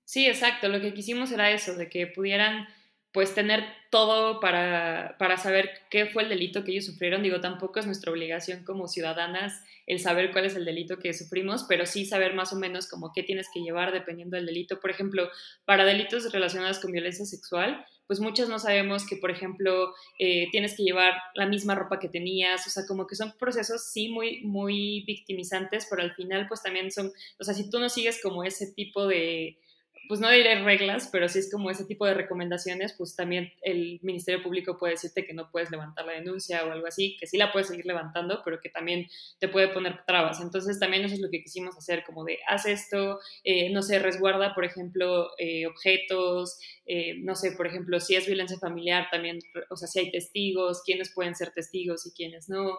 Sí, 0.06 0.28
exacto. 0.28 0.68
Lo 0.70 0.82
que 0.82 0.94
quisimos 0.94 1.32
era 1.32 1.52
eso, 1.52 1.76
de 1.76 1.90
que 1.90 2.08
pudieran 2.08 2.68
pues 3.14 3.36
tener 3.36 3.64
todo 3.92 4.40
para, 4.40 5.16
para, 5.20 5.38
saber 5.38 5.70
qué 5.92 6.08
fue 6.08 6.24
el 6.24 6.30
delito 6.30 6.64
que 6.64 6.72
ellos 6.72 6.88
sufrieron. 6.88 7.22
Digo, 7.22 7.40
tampoco 7.42 7.80
es 7.80 7.86
nuestra 7.86 8.12
obligación 8.12 8.64
como 8.64 8.88
ciudadanas 8.88 9.62
el 9.86 10.00
saber 10.00 10.32
cuál 10.32 10.46
es 10.46 10.56
el 10.56 10.66
delito 10.66 10.98
que 10.98 11.14
sufrimos, 11.14 11.66
pero 11.70 11.86
sí 11.86 12.06
saber 12.06 12.34
más 12.34 12.54
o 12.54 12.56
menos 12.56 12.88
como 12.88 13.12
qué 13.14 13.22
tienes 13.22 13.50
que 13.54 13.62
llevar 13.62 13.92
dependiendo 13.92 14.36
del 14.36 14.48
delito. 14.48 14.80
Por 14.80 14.90
ejemplo, 14.90 15.30
para 15.64 15.86
delitos 15.86 16.32
relacionados 16.32 16.80
con 16.80 16.92
violencia 16.92 17.24
sexual, 17.26 17.86
pues 18.08 18.20
muchos 18.20 18.50
no 18.50 18.58
sabemos 18.58 19.06
que, 19.06 19.18
por 19.18 19.30
ejemplo, 19.30 19.94
eh, 20.18 20.48
tienes 20.52 20.76
que 20.76 20.84
llevar 20.84 21.14
la 21.36 21.46
misma 21.46 21.76
ropa 21.76 22.00
que 22.00 22.10
tenías, 22.10 22.66
o 22.66 22.70
sea, 22.72 22.84
como 22.88 23.06
que 23.06 23.16
son 23.16 23.34
procesos 23.38 23.92
sí 23.92 24.10
muy, 24.10 24.42
muy 24.42 25.04
victimizantes, 25.06 25.86
pero 25.88 26.02
al 26.02 26.16
final 26.16 26.48
pues 26.48 26.64
también 26.64 26.92
son, 26.92 27.12
o 27.40 27.44
sea, 27.44 27.54
si 27.54 27.70
tú 27.70 27.80
no 27.80 27.90
sigues 27.90 28.20
como 28.24 28.44
ese 28.44 28.72
tipo 28.74 29.06
de 29.08 29.60
pues 30.08 30.20
no 30.20 30.30
diré 30.30 30.62
reglas, 30.64 31.10
pero 31.12 31.30
si 31.30 31.40
es 31.40 31.52
como 31.52 31.70
ese 31.70 31.86
tipo 31.86 32.06
de 32.06 32.14
recomendaciones, 32.14 32.94
pues 32.98 33.16
también 33.16 33.52
el 33.62 34.00
Ministerio 34.02 34.44
Público 34.44 34.78
puede 34.78 34.94
decirte 34.94 35.26
que 35.26 35.34
no 35.34 35.50
puedes 35.52 35.72
levantar 35.72 36.06
la 36.06 36.14
denuncia 36.14 36.66
o 36.66 36.72
algo 36.72 36.88
así, 36.88 37.18
que 37.20 37.28
sí 37.28 37.38
la 37.38 37.52
puedes 37.52 37.68
seguir 37.68 37.86
levantando, 37.86 38.42
pero 38.44 38.60
que 38.60 38.70
también 38.70 39.08
te 39.40 39.48
puede 39.48 39.70
poner 39.70 40.04
trabas. 40.06 40.42
Entonces 40.42 40.80
también 40.80 41.06
eso 41.06 41.16
es 41.16 41.22
lo 41.22 41.30
que 41.30 41.42
quisimos 41.42 41.78
hacer, 41.78 42.04
como 42.04 42.24
de 42.26 42.40
haz 42.48 42.66
esto, 42.66 43.20
eh, 43.44 43.70
no 43.72 43.82
sé, 43.82 44.00
resguarda, 44.00 44.54
por 44.54 44.66
ejemplo, 44.66 45.30
eh, 45.38 45.66
objetos, 45.68 46.60
eh, 46.86 47.16
no 47.20 47.36
sé, 47.36 47.54
por 47.54 47.68
ejemplo, 47.68 48.00
si 48.00 48.16
es 48.16 48.28
violencia 48.28 48.58
familiar, 48.60 49.08
también, 49.10 49.40
o 49.70 49.76
sea, 49.76 49.88
si 49.88 50.00
hay 50.00 50.12
testigos, 50.12 50.82
quiénes 50.86 51.14
pueden 51.14 51.36
ser 51.36 51.52
testigos 51.52 52.06
y 52.06 52.12
quiénes 52.12 52.50
no, 52.50 52.78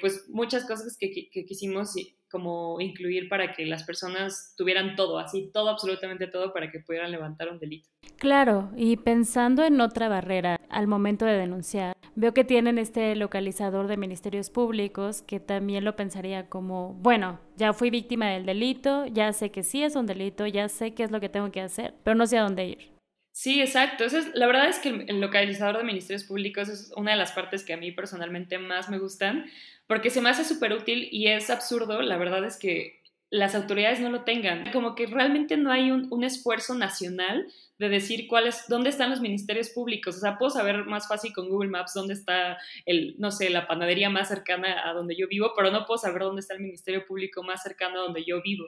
pues 0.00 0.28
muchas 0.28 0.64
cosas 0.64 0.96
que, 0.98 1.10
que, 1.10 1.28
que 1.30 1.44
quisimos 1.44 1.94
como 2.34 2.80
incluir 2.80 3.28
para 3.28 3.52
que 3.52 3.64
las 3.64 3.84
personas 3.84 4.54
tuvieran 4.58 4.96
todo, 4.96 5.20
así 5.20 5.50
todo, 5.54 5.68
absolutamente 5.68 6.26
todo, 6.26 6.52
para 6.52 6.72
que 6.72 6.80
pudieran 6.80 7.12
levantar 7.12 7.48
un 7.48 7.60
delito. 7.60 7.88
Claro, 8.16 8.72
y 8.76 8.96
pensando 8.96 9.62
en 9.62 9.80
otra 9.80 10.08
barrera 10.08 10.58
al 10.68 10.88
momento 10.88 11.24
de 11.24 11.34
denunciar, 11.34 11.94
Veo 12.16 12.32
que 12.32 12.44
tienen 12.44 12.78
este 12.78 13.16
localizador 13.16 13.88
de 13.88 13.96
ministerios 13.96 14.48
públicos 14.48 15.22
que 15.22 15.40
también 15.40 15.84
lo 15.84 15.96
pensaría 15.96 16.48
como, 16.48 16.94
bueno, 16.94 17.40
ya 17.56 17.72
fui 17.72 17.90
víctima 17.90 18.28
del 18.28 18.46
delito, 18.46 19.06
ya 19.06 19.32
sé 19.32 19.50
que 19.50 19.64
sí 19.64 19.82
es 19.82 19.96
un 19.96 20.06
delito, 20.06 20.46
ya 20.46 20.68
sé 20.68 20.94
qué 20.94 21.02
es 21.02 21.10
lo 21.10 21.18
que 21.18 21.28
tengo 21.28 21.50
que 21.50 21.60
hacer, 21.60 21.92
pero 22.04 22.14
no 22.14 22.28
sé 22.28 22.38
a 22.38 22.42
dónde 22.42 22.66
ir. 22.66 22.94
Sí, 23.32 23.60
exacto. 23.60 24.04
la 24.34 24.46
verdad 24.46 24.68
es 24.68 24.78
que 24.78 24.90
el, 24.90 25.20
localizador 25.20 25.78
de 25.78 25.82
ministerios 25.82 26.22
públicos 26.22 26.68
es 26.68 26.92
una 26.96 27.10
de 27.10 27.16
las 27.16 27.32
partes 27.32 27.64
que 27.64 27.72
a 27.72 27.76
mí 27.76 27.90
personalmente 27.90 28.58
más 28.58 28.88
me 28.88 29.00
gustan, 29.00 29.46
porque 29.86 30.10
se 30.10 30.20
me 30.20 30.30
hace 30.30 30.44
súper 30.44 30.72
útil 30.72 31.08
y 31.10 31.28
es 31.28 31.50
absurdo. 31.50 32.02
La 32.02 32.16
verdad 32.16 32.44
es 32.44 32.56
que 32.56 33.02
las 33.30 33.54
autoridades 33.54 34.00
no 34.00 34.10
lo 34.10 34.22
tengan. 34.22 34.70
Como 34.70 34.94
que 34.94 35.06
realmente 35.06 35.56
no 35.56 35.72
hay 35.72 35.90
un, 35.90 36.24
esfuerzo 36.24 36.74
nacional 36.74 37.46
de 37.78 37.88
decir 37.88 38.28
cuáles, 38.28 38.64
dónde 38.68 38.90
están 38.90 39.10
los 39.10 39.20
ministerios 39.20 39.70
públicos. 39.70 40.16
O 40.16 40.20
sea, 40.20 40.38
puedo 40.38 40.50
saber 40.50 40.84
más 40.84 41.08
fácil 41.08 41.32
con 41.32 41.48
Google 41.48 41.68
Maps 41.68 41.94
dónde 41.94 42.14
está 42.14 42.58
el, 42.86 43.16
no 43.18 43.32
sé, 43.32 43.50
la 43.50 43.66
panadería 43.66 44.08
más 44.08 44.28
cercana 44.28 44.88
a 44.88 44.92
donde 44.92 45.16
yo 45.16 45.26
vivo, 45.26 45.52
pero 45.56 45.72
no 45.72 45.84
puedo 45.84 45.98
saber 45.98 46.22
dónde 46.22 46.40
está 46.40 46.54
el 46.54 46.60
ministerio 46.60 47.04
público 47.04 47.42
más 47.42 47.62
cercano 47.62 47.98
a 47.98 48.04
donde 48.04 48.24
yo 48.24 48.40
vivo. 48.40 48.66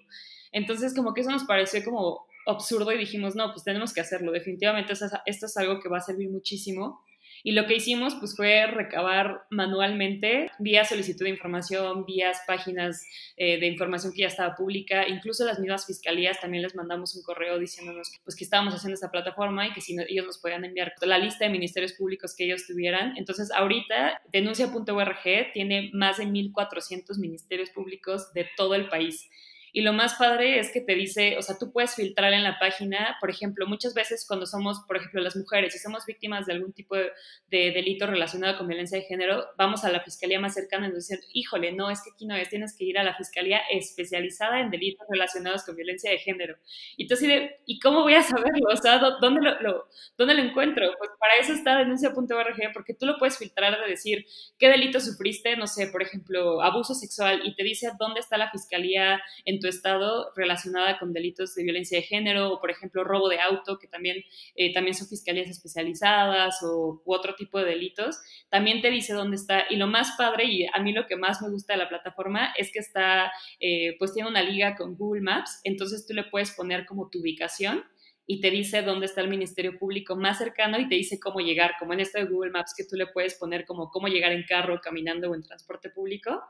Entonces, 0.51 0.95
como 0.95 1.15
que 1.15 1.21
eso 1.21 1.31
nos 1.31 1.45
pareció 1.45 1.85
como 1.85 2.27
absurdo 2.47 2.93
y 2.93 2.99
dijimos, 2.99 3.37
no, 3.37 3.53
pues 3.53 3.65
tenemos 3.65 3.93
que 3.93 4.01
hacerlo. 4.01 4.33
Definitivamente 4.33 4.93
esto 4.93 5.47
es 5.47 5.57
algo 5.57 5.81
que 5.81 5.89
va 5.89 5.99
a 5.99 6.01
servir 6.01 6.29
muchísimo. 6.29 7.05
Y 7.43 7.53
lo 7.53 7.67
que 7.67 7.77
hicimos 7.77 8.15
pues 8.17 8.37
fue 8.37 8.67
recabar 8.67 9.43
manualmente 9.51 10.51
vía 10.59 10.85
solicitud 10.85 11.25
de 11.25 11.31
información, 11.31 12.05
vías 12.05 12.41
páginas 12.47 13.07
eh, 13.37 13.59
de 13.59 13.67
información 13.67 14.13
que 14.13 14.23
ya 14.23 14.29
estaba 14.29 14.55
pública, 14.55 15.07
incluso 15.09 15.45
las 15.45 15.59
mismas 15.59 15.87
fiscalías 15.87 16.41
también 16.41 16.63
les 16.63 16.75
mandamos 16.75 17.15
un 17.15 17.23
correo 17.23 17.59
diciéndonos 17.59 18.13
pues 18.25 18.37
que 18.37 18.45
estábamos 18.45 18.75
haciendo 18.75 18.95
esta 18.95 19.11
plataforma 19.11 19.67
y 19.67 19.73
que 19.73 19.81
si 19.81 19.97
ellos 20.09 20.27
nos 20.27 20.39
podían 20.39 20.65
enviar 20.65 20.93
la 21.03 21.19
lista 21.19 21.45
de 21.45 21.51
ministerios 21.51 21.93
públicos 21.93 22.35
que 22.37 22.45
ellos 22.45 22.67
tuvieran. 22.67 23.17
Entonces 23.17 23.51
ahorita 23.51 24.21
denuncia.org 24.33 25.53
tiene 25.53 25.91
más 25.93 26.19
de 26.19 26.25
1.400 26.25 27.19
ministerios 27.19 27.71
públicos 27.71 28.33
de 28.33 28.49
todo 28.57 28.75
el 28.75 28.89
país. 28.89 29.29
Y 29.77 29.83
lo 29.83 29.93
más 29.93 30.15
padre 30.15 30.59
es 30.59 30.73
que 30.73 30.81
te 30.81 30.95
dice, 30.95 31.37
o 31.37 31.43
sea, 31.43 31.59
tú 31.59 31.71
puedes 31.71 31.97
filtrar 31.97 32.33
en 32.33 32.43
la 32.43 32.59
página, 32.59 33.19
por 33.21 33.29
ejemplo, 33.29 33.67
muchas 33.67 33.93
veces 33.93 34.25
cuando 34.27 34.47
somos, 34.47 34.81
por 34.89 34.97
ejemplo, 34.97 35.21
las 35.21 35.37
mujeres, 35.37 35.75
si 35.75 35.79
somos 35.79 36.07
víctimas 36.07 36.47
de 36.47 36.55
algún 36.55 36.73
tipo 36.73 36.97
de, 36.97 37.11
delito 37.51 38.07
relacionado 38.07 38.57
con 38.57 38.69
violencia 38.69 38.97
de 38.97 39.05
género, 39.05 39.45
vamos 39.59 39.85
a 39.85 39.91
la 39.93 40.01
fiscalía 40.01 40.41
más 40.41 40.55
cercana 40.55 40.87
y 40.87 40.93
nos 40.93 41.07
dicen, 41.07 41.21
híjole, 41.31 41.73
no, 41.73 41.91
es 41.91 42.01
que 42.03 42.13
aquí 42.15 42.25
no 42.25 42.35
es, 42.35 42.49
tienes 42.49 42.75
que 42.75 42.85
ir 42.85 42.99
a 42.99 43.05
la 43.05 43.17
fiscalía 43.17 43.61
especializada 43.71 44.61
en 44.61 44.71
delitos 44.71 45.07
relacionados 45.11 45.63
con 45.63 45.77
violencia 45.77 46.11
de 46.11 46.21
género. 46.21 46.57
Y 46.97 47.07
tú 47.07 47.13
así 47.13 47.27
de, 47.27 47.61
¿y 47.67 47.79
cómo 47.79 48.01
voy 48.01 48.15
a 48.15 48.23
saberlo? 48.23 48.69
O 48.73 48.77
sea, 48.79 48.99
¿dónde 48.99 49.43
lo, 49.43 49.89
dónde 50.17 50.33
lo 50.37 50.41
encuentro? 50.41 50.91
Pues 50.97 51.11
para 51.21 51.37
eso 51.39 51.53
está 51.53 51.77
denuncia.org, 51.77 52.73
porque 52.73 52.95
tú 52.95 53.05
lo 53.05 53.19
puedes 53.19 53.37
filtrar 53.37 53.79
de 53.79 53.91
decir 53.91 54.25
qué 54.59 54.71
delito 54.71 55.01
sufriste, 55.01 55.55
no 55.55 55.67
sé, 55.67 55.89
por 55.89 56.03
ejemplo, 56.03 56.63
abuso 56.63 56.95
sexual, 56.95 57.43
y 57.45 57.55
te 57.55 57.63
dice 57.63 57.91
dónde 57.99 58.21
está 58.21 58.39
la 58.39 58.51
fiscalía 58.51 59.21
en 59.45 59.61
tu 59.61 59.66
estado 59.69 60.33
relacionada 60.37 60.99
con 60.99 61.13
delitos 61.13 61.55
de 61.55 61.65
violencia 61.65 61.99
de 61.99 62.05
género 62.05 62.53
o, 62.53 62.61
por 62.61 62.71
ejemplo, 62.71 63.05
robo 63.05 63.29
de 63.29 63.41
auto, 63.41 63.79
que 63.79 63.89
también, 63.89 64.23
eh, 64.55 64.73
también 64.73 64.95
son 64.95 65.09
fiscalías 65.09 65.49
especializadas 65.49 66.63
o 66.63 67.03
u 67.05 67.15
otro 67.15 67.35
tipo 67.35 67.59
de 67.59 67.67
delitos, 67.67 68.19
también 68.49 68.81
te 68.81 68.91
dice 68.91 69.13
dónde 69.13 69.37
está. 69.37 69.65
Y 69.71 69.77
lo 69.77 69.87
más 69.87 70.17
padre, 70.17 70.45
y 70.45 70.67
a 70.67 70.79
mí 70.81 70.93
lo 70.93 71.07
que 71.07 71.17
más 71.17 71.43
me 71.43 71.51
gusta 71.51 71.75
de 71.75 71.79
la 71.79 71.89
plataforma, 71.89 72.53
es 72.57 72.73
que 72.73 72.79
está, 72.79 73.33
eh, 73.61 73.97
pues 73.99 74.13
tiene 74.13 74.29
una 74.29 74.43
liga 74.43 74.77
con 74.77 74.97
Google 74.97 75.23
Maps, 75.23 75.61
entonces 75.65 76.07
tú 76.07 76.15
le 76.15 76.25
puedes 76.25 76.51
poner 76.53 76.87
como 76.87 77.09
tu 77.11 77.21
ubicación 77.21 77.85
y 78.27 78.41
te 78.41 78.51
dice 78.51 78.83
dónde 78.83 79.07
está 79.07 79.21
el 79.21 79.29
Ministerio 79.29 79.79
Público 79.79 80.17
más 80.17 80.39
cercano 80.39 80.79
y 80.79 80.89
te 80.89 80.97
dice 80.97 81.21
cómo 81.21 81.41
llegar, 81.41 81.75
como 81.79 81.93
en 81.93 82.01
este 82.01 82.19
de 82.19 82.27
Google 82.27 82.51
Maps 82.51 82.75
que 82.77 82.85
tú 82.85 82.97
le 82.97 83.07
puedes 83.07 83.35
poner 83.35 83.65
como 83.65 83.89
cómo 83.91 84.09
llegar 84.09 84.33
en 84.33 84.45
carro, 84.45 84.81
caminando 84.83 85.31
o 85.31 85.35
en 85.35 85.43
transporte 85.43 85.91
público 85.91 86.43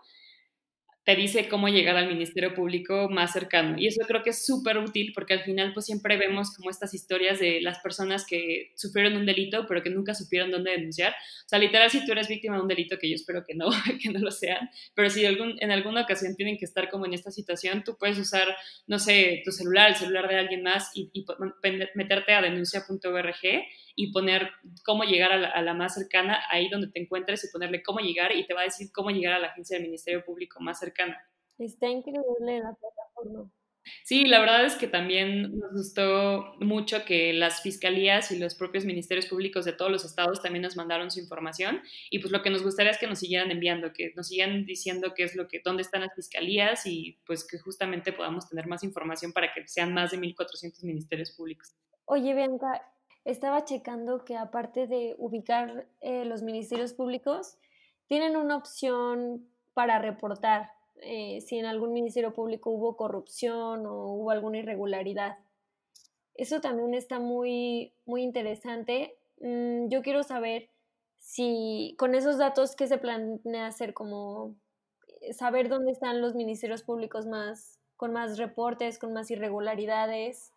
te 1.06 1.14
dice 1.14 1.48
cómo 1.48 1.68
llegar 1.68 1.96
al 1.96 2.08
Ministerio 2.08 2.52
Público 2.52 3.08
más 3.08 3.32
cercano. 3.32 3.76
Y 3.78 3.86
eso 3.86 4.04
creo 4.08 4.24
que 4.24 4.30
es 4.30 4.44
súper 4.44 4.76
útil 4.76 5.12
porque 5.14 5.34
al 5.34 5.44
final 5.44 5.72
pues 5.72 5.86
siempre 5.86 6.16
vemos 6.16 6.50
como 6.50 6.68
estas 6.68 6.94
historias 6.94 7.38
de 7.38 7.60
las 7.60 7.78
personas 7.78 8.26
que 8.26 8.72
sufrieron 8.74 9.16
un 9.16 9.24
delito 9.24 9.66
pero 9.68 9.84
que 9.84 9.90
nunca 9.90 10.16
supieron 10.16 10.50
dónde 10.50 10.72
denunciar. 10.72 11.12
O 11.12 11.48
sea, 11.48 11.60
literal, 11.60 11.90
si 11.90 12.04
tú 12.04 12.10
eres 12.10 12.26
víctima 12.26 12.56
de 12.56 12.62
un 12.62 12.66
delito, 12.66 12.98
que 12.98 13.08
yo 13.08 13.14
espero 13.14 13.44
que 13.46 13.54
no, 13.54 13.68
que 14.02 14.10
no 14.10 14.18
lo 14.18 14.32
sean, 14.32 14.68
pero 14.94 15.08
si 15.08 15.24
algún, 15.24 15.54
en 15.60 15.70
alguna 15.70 16.02
ocasión 16.02 16.34
tienen 16.34 16.58
que 16.58 16.64
estar 16.64 16.90
como 16.90 17.06
en 17.06 17.14
esta 17.14 17.30
situación, 17.30 17.84
tú 17.84 17.96
puedes 17.96 18.18
usar, 18.18 18.48
no 18.88 18.98
sé, 18.98 19.42
tu 19.44 19.52
celular, 19.52 19.90
el 19.90 19.94
celular 19.94 20.26
de 20.26 20.38
alguien 20.40 20.64
más 20.64 20.90
y, 20.92 21.08
y 21.12 21.24
meterte 21.94 22.32
a 22.32 22.42
denuncia.org 22.42 23.36
y 23.96 24.12
poner 24.12 24.50
cómo 24.84 25.02
llegar 25.04 25.32
a 25.32 25.62
la, 25.62 25.74
más 25.74 25.94
cercana 25.94 26.38
ahí 26.50 26.68
donde 26.68 26.88
te 26.88 27.00
encuentres 27.00 27.42
y 27.44 27.50
ponerle 27.50 27.82
cómo 27.82 27.98
llegar 27.98 28.36
y 28.36 28.46
te 28.46 28.54
va 28.54 28.60
a 28.60 28.64
decir 28.64 28.92
cómo 28.92 29.10
llegar 29.10 29.32
a 29.32 29.38
la 29.38 29.48
agencia 29.48 29.76
del 29.76 29.86
Ministerio 29.86 30.24
Público 30.24 30.60
más 30.60 30.78
cercana. 30.78 31.18
Está 31.58 31.88
increíble 31.88 32.60
la 32.60 32.74
plataforma. 32.74 33.50
Sí, 34.04 34.24
la 34.24 34.40
verdad 34.40 34.64
es 34.64 34.74
que 34.74 34.88
también 34.88 35.58
nos 35.58 35.72
gustó 35.72 36.54
mucho 36.60 37.04
que 37.04 37.32
las 37.32 37.62
fiscalías 37.62 38.30
y 38.30 38.38
los 38.38 38.54
propios 38.54 38.84
ministerios 38.84 39.26
públicos 39.26 39.64
de 39.64 39.72
todos 39.72 39.90
los 39.90 40.04
estados 40.04 40.42
también 40.42 40.62
nos 40.62 40.76
mandaron 40.76 41.10
su 41.10 41.20
información 41.20 41.80
y 42.10 42.18
pues 42.18 42.32
lo 42.32 42.42
que 42.42 42.50
nos 42.50 42.62
gustaría 42.62 42.90
es 42.90 42.98
que 42.98 43.06
nos 43.06 43.20
siguieran 43.20 43.50
enviando, 43.50 43.92
que 43.92 44.12
nos 44.16 44.28
sigan 44.28 44.64
diciendo 44.66 45.12
qué 45.14 45.22
es 45.22 45.36
lo 45.36 45.46
que, 45.46 45.60
dónde 45.64 45.82
están 45.82 46.00
las 46.00 46.14
fiscalías 46.14 46.84
y 46.86 47.18
pues 47.26 47.46
que 47.46 47.58
justamente 47.58 48.12
podamos 48.12 48.48
tener 48.48 48.66
más 48.66 48.82
información 48.82 49.32
para 49.32 49.52
que 49.52 49.66
sean 49.68 49.94
más 49.94 50.10
de 50.10 50.18
1.400 50.18 50.82
ministerios 50.82 51.30
públicos. 51.30 51.74
Oye, 52.06 52.34
Bianca, 52.34 52.82
estaba 53.26 53.64
checando 53.64 54.24
que 54.24 54.36
aparte 54.36 54.86
de 54.86 55.16
ubicar 55.18 55.86
eh, 56.00 56.24
los 56.24 56.42
ministerios 56.42 56.92
públicos, 56.94 57.58
tienen 58.06 58.36
una 58.36 58.56
opción 58.56 59.48
para 59.74 59.98
reportar 59.98 60.70
eh, 61.02 61.40
si 61.40 61.58
en 61.58 61.66
algún 61.66 61.92
ministerio 61.92 62.32
público 62.32 62.70
hubo 62.70 62.96
corrupción 62.96 63.84
o 63.84 64.12
hubo 64.14 64.30
alguna 64.30 64.58
irregularidad. 64.58 65.38
Eso 66.34 66.60
también 66.60 66.94
está 66.94 67.18
muy, 67.18 67.92
muy 68.04 68.22
interesante. 68.22 69.16
Mm, 69.40 69.88
yo 69.88 70.02
quiero 70.02 70.22
saber 70.22 70.68
si 71.18 71.96
con 71.98 72.14
esos 72.14 72.38
datos, 72.38 72.76
¿qué 72.76 72.86
se 72.86 72.98
planea 72.98 73.66
hacer? 73.66 73.92
Como 73.92 74.54
eh, 75.20 75.32
saber 75.32 75.68
dónde 75.68 75.90
están 75.90 76.20
los 76.20 76.36
ministerios 76.36 76.84
públicos 76.84 77.26
más, 77.26 77.80
con 77.96 78.12
más 78.12 78.38
reportes, 78.38 79.00
con 79.00 79.12
más 79.12 79.32
irregularidades. 79.32 80.52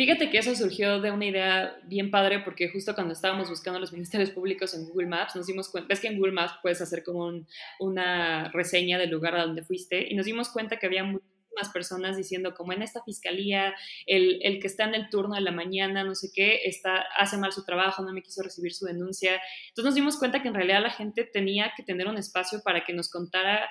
Fíjate 0.00 0.30
que 0.30 0.38
eso 0.38 0.56
surgió 0.56 0.98
de 0.98 1.10
una 1.10 1.26
idea 1.26 1.76
bien 1.84 2.10
padre 2.10 2.40
porque 2.40 2.70
justo 2.70 2.94
cuando 2.94 3.12
estábamos 3.12 3.50
buscando 3.50 3.78
los 3.78 3.92
ministerios 3.92 4.30
públicos 4.30 4.72
en 4.72 4.86
Google 4.86 5.08
Maps 5.08 5.36
nos 5.36 5.46
dimos 5.46 5.68
cuenta, 5.68 5.88
ves 5.88 6.00
que 6.00 6.08
en 6.08 6.16
Google 6.16 6.32
Maps 6.32 6.54
puedes 6.62 6.80
hacer 6.80 7.04
como 7.04 7.30
una 7.78 8.50
reseña 8.50 8.96
del 8.96 9.10
lugar 9.10 9.36
a 9.36 9.44
donde 9.44 9.62
fuiste 9.62 10.10
y 10.10 10.14
nos 10.14 10.24
dimos 10.24 10.48
cuenta 10.48 10.78
que 10.78 10.86
había 10.86 11.04
muchísimas 11.04 11.68
personas 11.70 12.16
diciendo 12.16 12.54
como 12.54 12.72
en 12.72 12.80
esta 12.80 13.02
fiscalía 13.02 13.74
el, 14.06 14.38
el, 14.42 14.58
que 14.58 14.68
está 14.68 14.84
en 14.84 14.94
el 14.94 15.10
turno 15.10 15.34
de 15.34 15.42
la 15.42 15.52
mañana, 15.52 16.02
no 16.02 16.14
sé 16.14 16.30
qué, 16.34 16.60
está, 16.64 17.04
hace 17.18 17.36
mal 17.36 17.52
su 17.52 17.66
trabajo, 17.66 18.02
no 18.02 18.14
me 18.14 18.22
quiso 18.22 18.42
recibir 18.42 18.72
su 18.72 18.86
denuncia. 18.86 19.32
Entonces 19.68 19.84
nos 19.84 19.94
dimos 19.94 20.18
cuenta 20.18 20.40
que 20.40 20.48
en 20.48 20.54
realidad 20.54 20.80
la 20.80 20.88
gente 20.88 21.24
tenía 21.24 21.74
que 21.76 21.82
tener 21.82 22.08
un 22.08 22.16
espacio 22.16 22.62
para 22.64 22.86
que 22.86 22.94
nos 22.94 23.10
contara 23.10 23.68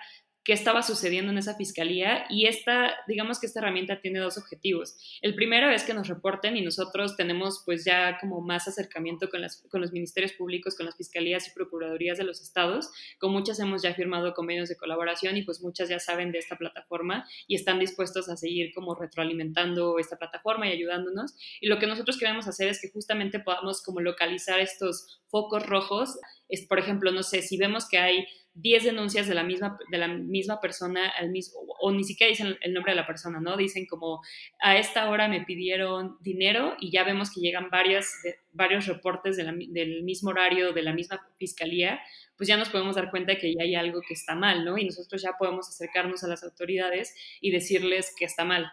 qué 0.50 0.54
estaba 0.54 0.82
sucediendo 0.82 1.32
en 1.32 1.38
esa 1.38 1.54
fiscalía 1.54 2.26
y 2.28 2.48
esta, 2.48 2.96
digamos 3.08 3.40
que 3.40 3.46
esta 3.46 3.60
herramienta 3.60 4.02
tiene 4.02 4.18
dos 4.18 4.36
objetivos. 4.36 4.98
El 5.22 5.36
primero 5.36 5.70
es 5.70 5.84
que 5.84 5.94
nos 5.94 6.08
reporten 6.08 6.58
y 6.58 6.64
nosotros 6.64 7.16
tenemos 7.16 7.62
pues 7.68 7.86
ya 7.86 8.18
como 8.20 8.42
más 8.42 8.68
acercamiento 8.68 9.30
con, 9.30 9.42
las, 9.42 9.62
con 9.70 9.80
los 9.80 9.92
ministerios 9.92 10.34
públicos, 10.34 10.76
con 10.76 10.88
las 10.88 10.98
fiscalías 10.98 11.48
y 11.48 11.52
procuradurías 11.52 12.18
de 12.18 12.24
los 12.24 12.42
estados. 12.42 12.90
Con 13.20 13.32
muchas 13.32 13.60
hemos 13.60 13.84
ya 13.84 13.94
firmado 13.94 14.34
convenios 14.34 14.70
de 14.70 14.76
colaboración 14.76 15.38
y 15.38 15.44
pues 15.44 15.62
muchas 15.62 15.88
ya 15.88 16.00
saben 16.00 16.32
de 16.32 16.40
esta 16.40 16.58
plataforma 16.58 17.28
y 17.48 17.54
están 17.54 17.78
dispuestos 17.78 18.28
a 18.28 18.36
seguir 18.36 18.72
como 18.74 18.96
retroalimentando 18.96 20.00
esta 20.00 20.18
plataforma 20.18 20.68
y 20.68 20.72
ayudándonos. 20.72 21.36
Y 21.62 21.68
lo 21.68 21.78
que 21.78 21.86
nosotros 21.86 22.18
queremos 22.18 22.48
hacer 22.48 22.70
es 22.70 22.82
que 22.82 22.90
justamente 22.90 23.40
podamos 23.40 23.84
como 23.84 24.02
localizar 24.02 24.60
estos 24.60 25.22
focos 25.28 25.68
rojos. 25.68 26.18
Es, 26.48 26.66
por 26.66 26.80
ejemplo, 26.80 27.12
no 27.12 27.22
sé, 27.22 27.44
si 27.44 27.56
vemos 27.56 27.88
que 27.88 28.00
hay 28.00 28.26
10 28.62 28.84
denuncias 28.84 29.28
de 29.28 29.36
la 29.36 29.44
misma, 29.44 29.78
de 29.90 29.98
la 29.98 30.08
misma 30.08 30.60
persona 30.60 31.10
al 31.10 31.30
mismo, 31.30 31.60
o 31.80 31.92
ni 31.92 32.04
siquiera 32.04 32.30
dicen 32.30 32.58
el 32.62 32.74
nombre 32.74 32.92
de 32.92 32.98
la 32.98 33.08
persona, 33.08 33.40
¿no? 33.40 33.56
Dicen 33.58 33.86
como, 33.86 34.22
a 34.60 34.78
esta 34.78 35.10
hora 35.10 35.28
me 35.28 35.46
pidieron 35.46 36.18
dinero 36.22 36.76
y 36.80 36.92
ya 36.92 37.04
vemos 37.04 37.32
que 37.34 37.42
llegan 37.42 37.70
varias, 37.70 38.14
varios 38.52 38.88
reportes 38.88 39.38
del 39.38 40.04
mismo 40.04 40.32
horario, 40.32 40.74
de 40.74 40.84
la 40.84 40.94
misma 40.94 41.26
fiscalía, 41.38 42.00
pues 42.38 42.48
ya 42.48 42.58
nos 42.58 42.70
podemos 42.70 42.96
dar 42.96 43.12
cuenta 43.12 43.38
que 43.38 43.54
ya 43.54 43.64
hay 43.64 43.76
algo 43.76 44.02
que 44.02 44.14
está 44.14 44.36
mal, 44.36 44.66
¿no? 44.66 44.78
Y 44.78 44.86
nosotros 44.86 45.22
ya 45.22 45.34
podemos 45.38 45.68
acercarnos 45.70 46.24
a 46.24 46.28
las 46.28 46.44
autoridades 46.44 47.16
y 47.42 47.52
decirles 47.52 48.14
que 48.18 48.26
está 48.26 48.46
mal. 48.46 48.72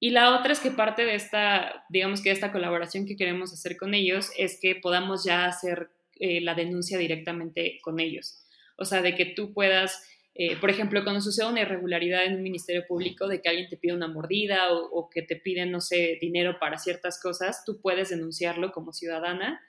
Y 0.00 0.10
la 0.10 0.38
otra 0.38 0.52
es 0.52 0.60
que 0.60 0.70
parte 0.70 1.04
de 1.04 1.14
esta, 1.14 1.84
digamos 1.88 2.20
que 2.20 2.30
esta 2.30 2.52
colaboración 2.52 3.06
que 3.06 3.16
queremos 3.16 3.52
hacer 3.52 3.76
con 3.76 3.94
ellos 3.94 4.30
es 4.36 4.58
que 4.60 4.74
podamos 4.74 5.24
ya 5.24 5.46
hacer 5.46 5.90
eh, 6.16 6.40
la 6.40 6.54
denuncia 6.54 6.98
directamente 6.98 7.78
con 7.82 8.00
ellos. 8.00 8.43
O 8.76 8.84
sea, 8.84 9.02
de 9.02 9.14
que 9.14 9.26
tú 9.26 9.52
puedas, 9.52 10.02
eh, 10.34 10.56
por 10.56 10.70
ejemplo, 10.70 11.02
cuando 11.04 11.20
sucede 11.20 11.48
una 11.48 11.60
irregularidad 11.60 12.24
en 12.24 12.34
un 12.34 12.42
ministerio 12.42 12.84
público, 12.86 13.28
de 13.28 13.40
que 13.40 13.48
alguien 13.48 13.68
te 13.68 13.76
pide 13.76 13.94
una 13.94 14.08
mordida 14.08 14.72
o, 14.72 15.08
que 15.08 15.22
te 15.22 15.36
piden, 15.36 15.70
no 15.70 15.80
sé, 15.80 16.18
dinero 16.20 16.58
para 16.58 16.78
ciertas 16.78 17.20
cosas, 17.20 17.64
tú 17.64 17.80
puedes 17.80 18.10
denunciarlo 18.10 18.72
como 18.72 18.92
ciudadana 18.92 19.60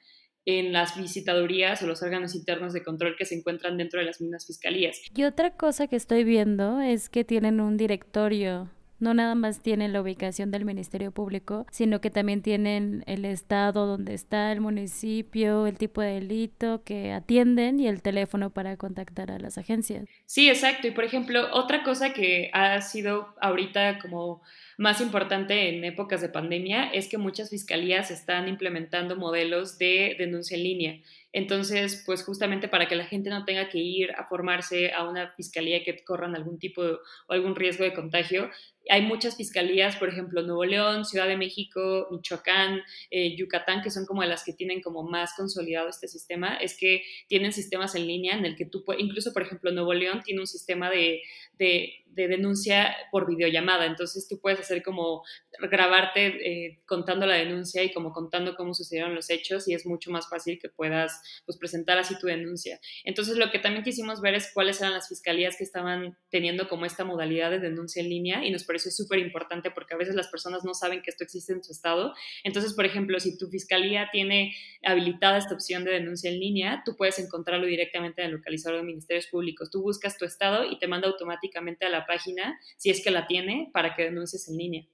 en 0.46 0.74
las 0.74 0.96
visitadurías 0.96 1.82
o 1.82 1.88
los 1.88 2.04
órganos 2.04 2.36
internos 2.36 2.74
de 2.74 2.84
control 2.84 3.16
que 3.18 3.26
se 3.26 3.36
encuentran 3.36 3.78
dentro 3.78 4.00
de 4.00 4.06
las 4.06 4.22
mismas 4.22 4.46
fiscalías. 4.46 5.02
Y 5.16 5.24
otra 5.24 5.56
cosa 5.56 5.88
que 5.88 5.96
estoy 5.96 6.24
viendo 6.24 6.82
es 6.82 7.10
que 7.10 7.24
tienen 7.24 7.60
un 7.60 7.78
directorio 7.78 8.70
no 9.00 9.14
nada 9.14 9.36
más 9.36 9.62
tienen 9.62 9.94
la 9.94 10.02
ubicación 10.02 10.52
del 10.52 10.66
Ministerio 10.66 11.12
Público, 11.12 11.66
sino 11.72 12.02
que 12.02 12.10
también 12.10 12.42
tienen 12.42 13.04
el 13.08 13.26
estado 13.26 13.86
donde 13.86 14.14
está 14.14 14.52
el 14.52 14.62
municipio, 14.62 15.68
el 15.68 15.78
tipo 15.78 16.02
de 16.02 16.14
delito 16.14 16.84
que 16.84 17.12
atienden 17.12 17.80
y 17.80 17.88
el 17.88 18.02
teléfono 18.02 18.50
para 18.50 18.78
contactar 18.78 19.32
a 19.32 19.40
las 19.40 19.58
agencias. 19.58 20.06
Sí, 20.26 20.50
exacto. 20.50 20.88
Y 20.88 20.92
por 20.92 21.04
ejemplo, 21.04 21.48
otra 21.54 21.84
cosa 21.84 22.14
que 22.14 22.50
ha 22.54 22.82
sido 22.82 23.36
ahorita 23.42 24.00
como 24.00 24.42
más 24.78 25.02
importante 25.02 25.70
en 25.70 25.84
épocas 25.84 26.22
de 26.22 26.30
pandemia 26.30 26.90
es 26.90 27.08
que 27.08 27.18
muchas 27.18 27.50
fiscalías 27.50 28.12
están 28.12 28.48
implementando 28.48 29.16
modelos 29.16 29.78
de 29.78 30.16
denuncia 30.18 30.58
en 30.58 30.64
línea. 30.64 31.02
Entonces, 31.32 32.02
pues 32.06 32.24
justamente 32.24 32.70
para 32.70 32.88
que 32.88 32.96
la 32.96 33.06
gente 33.06 33.30
no 33.30 33.44
tenga 33.44 33.68
que 33.68 33.80
ir 33.80 34.12
a 34.12 34.26
formarse 34.26 34.94
a 34.94 35.08
una 35.08 35.32
fiscalía 35.32 35.84
que 35.84 36.04
corran 36.04 36.34
algún 36.34 36.60
tipo 36.60 36.82
o 36.82 37.34
algún 37.34 37.56
riesgo 37.56 37.84
de 37.84 37.94
contagio, 37.94 38.50
hay 38.90 39.02
muchas 39.02 39.36
fiscalías, 39.36 39.96
por 39.96 40.10
ejemplo, 40.10 40.44
Nuevo 40.44 40.64
León, 40.64 41.06
Ciudad 41.06 41.28
de 41.28 41.38
México, 41.38 42.08
Michoacán, 42.12 42.82
eh, 43.10 43.36
Yucatán, 43.36 43.82
que 43.82 43.90
son 43.90 44.06
como 44.06 44.24
las 44.24 44.44
que 44.44 44.54
tienen 44.54 44.82
como 44.82 45.04
más 45.04 45.34
consolidado 45.36 45.90
este 45.90 46.08
sistema, 46.08 46.56
es 46.56 46.78
que 46.78 47.04
tienen 47.28 47.52
sistemas 47.52 47.96
en 47.96 48.08
línea 48.08 48.38
en 48.38 48.46
el 48.46 48.56
que 48.56 48.66
tú 48.66 48.84
incluso, 48.98 49.34
por 49.34 49.42
ejemplo, 49.42 49.72
Nuevo 49.72 49.94
León 49.94 50.22
tiene 50.24 50.42
un 50.42 50.48
sistema 50.48 50.90
de, 50.90 51.22
de, 51.58 52.05
denuncia 52.16 52.96
por 53.12 53.28
videollamada, 53.28 53.86
entonces 53.86 54.28
tú 54.28 54.40
puedes 54.40 54.60
hacer 54.60 54.84
como 54.84 55.24
grabarte 55.60 56.28
eh, 56.28 56.80
contando 56.86 57.26
la 57.26 57.36
denuncia 57.36 57.84
y 57.84 57.92
como 57.92 58.12
contando 58.12 58.56
cómo 58.56 58.74
sucedieron 58.74 59.16
los 59.16 59.30
hechos 59.30 59.68
y 59.68 59.74
es 59.74 59.86
mucho 59.86 60.12
más 60.12 60.30
fácil 60.30 60.60
que 60.60 60.70
puedas 60.70 61.22
pues 61.46 61.58
presentar 61.58 61.98
así 61.98 62.18
tu 62.20 62.28
denuncia. 62.28 62.80
Entonces 63.04 63.38
lo 63.38 63.52
que 63.52 63.60
también 63.60 63.84
quisimos 63.84 64.22
ver 64.22 64.36
es 64.36 64.52
cuáles 64.54 64.80
eran 64.82 64.94
las 64.94 65.08
fiscalías 65.08 65.56
que 65.58 65.64
estaban 65.64 66.18
teniendo 66.30 66.68
como 66.68 66.86
esta 66.86 67.04
modalidad 67.04 67.52
de 67.52 67.60
denuncia 67.60 68.02
en 68.02 68.10
línea 68.10 68.46
y 68.46 68.52
nos 68.52 68.66
es 68.84 68.96
súper 68.96 69.20
importante 69.20 69.72
porque 69.72 69.94
a 69.94 69.98
veces 69.98 70.16
las 70.16 70.28
personas 70.28 70.64
no 70.66 70.74
saben 70.74 71.02
que 71.02 71.10
esto 71.10 71.24
existe 71.24 71.54
en 71.54 71.64
su 71.64 71.72
estado. 71.72 72.14
Entonces, 72.44 72.74
por 72.74 72.86
ejemplo, 72.86 73.20
si 73.20 73.38
tu 73.38 73.48
fiscalía 73.48 74.10
tiene 74.12 74.54
habilitada 74.84 75.38
esta 75.38 75.54
opción 75.54 75.84
de 75.84 75.92
denuncia 75.92 76.30
en 76.30 76.40
línea, 76.40 76.82
tú 76.86 76.96
puedes 76.98 77.20
encontrarlo 77.20 77.66
directamente 77.66 78.22
en 78.22 78.28
el 78.28 78.36
localizador 78.36 78.80
de 78.80 78.86
ministerios 78.86 79.28
públicos. 79.28 79.70
Tú 79.72 79.82
buscas 79.82 80.18
tu 80.18 80.26
estado 80.26 80.66
y 80.70 80.78
te 80.80 80.88
manda 80.88 81.08
automáticamente 81.08 81.86
a 81.86 81.90
la 81.90 82.05
página, 82.06 82.60
si 82.78 82.90
es 82.90 83.04
que 83.04 83.12
la 83.12 83.28
tiene, 83.28 83.70
para 83.74 83.96
que 83.96 84.04
denuncies 84.04 84.48
en 84.50 84.58
línea. 84.58 84.86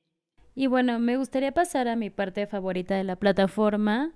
Y 0.53 0.67
bueno, 0.67 0.99
me 0.99 1.15
gustaría 1.17 1.53
pasar 1.53 1.87
a 1.87 1.95
mi 1.95 2.09
parte 2.09 2.45
favorita 2.45 2.95
de 2.95 3.05
la 3.05 3.15
plataforma. 3.15 4.11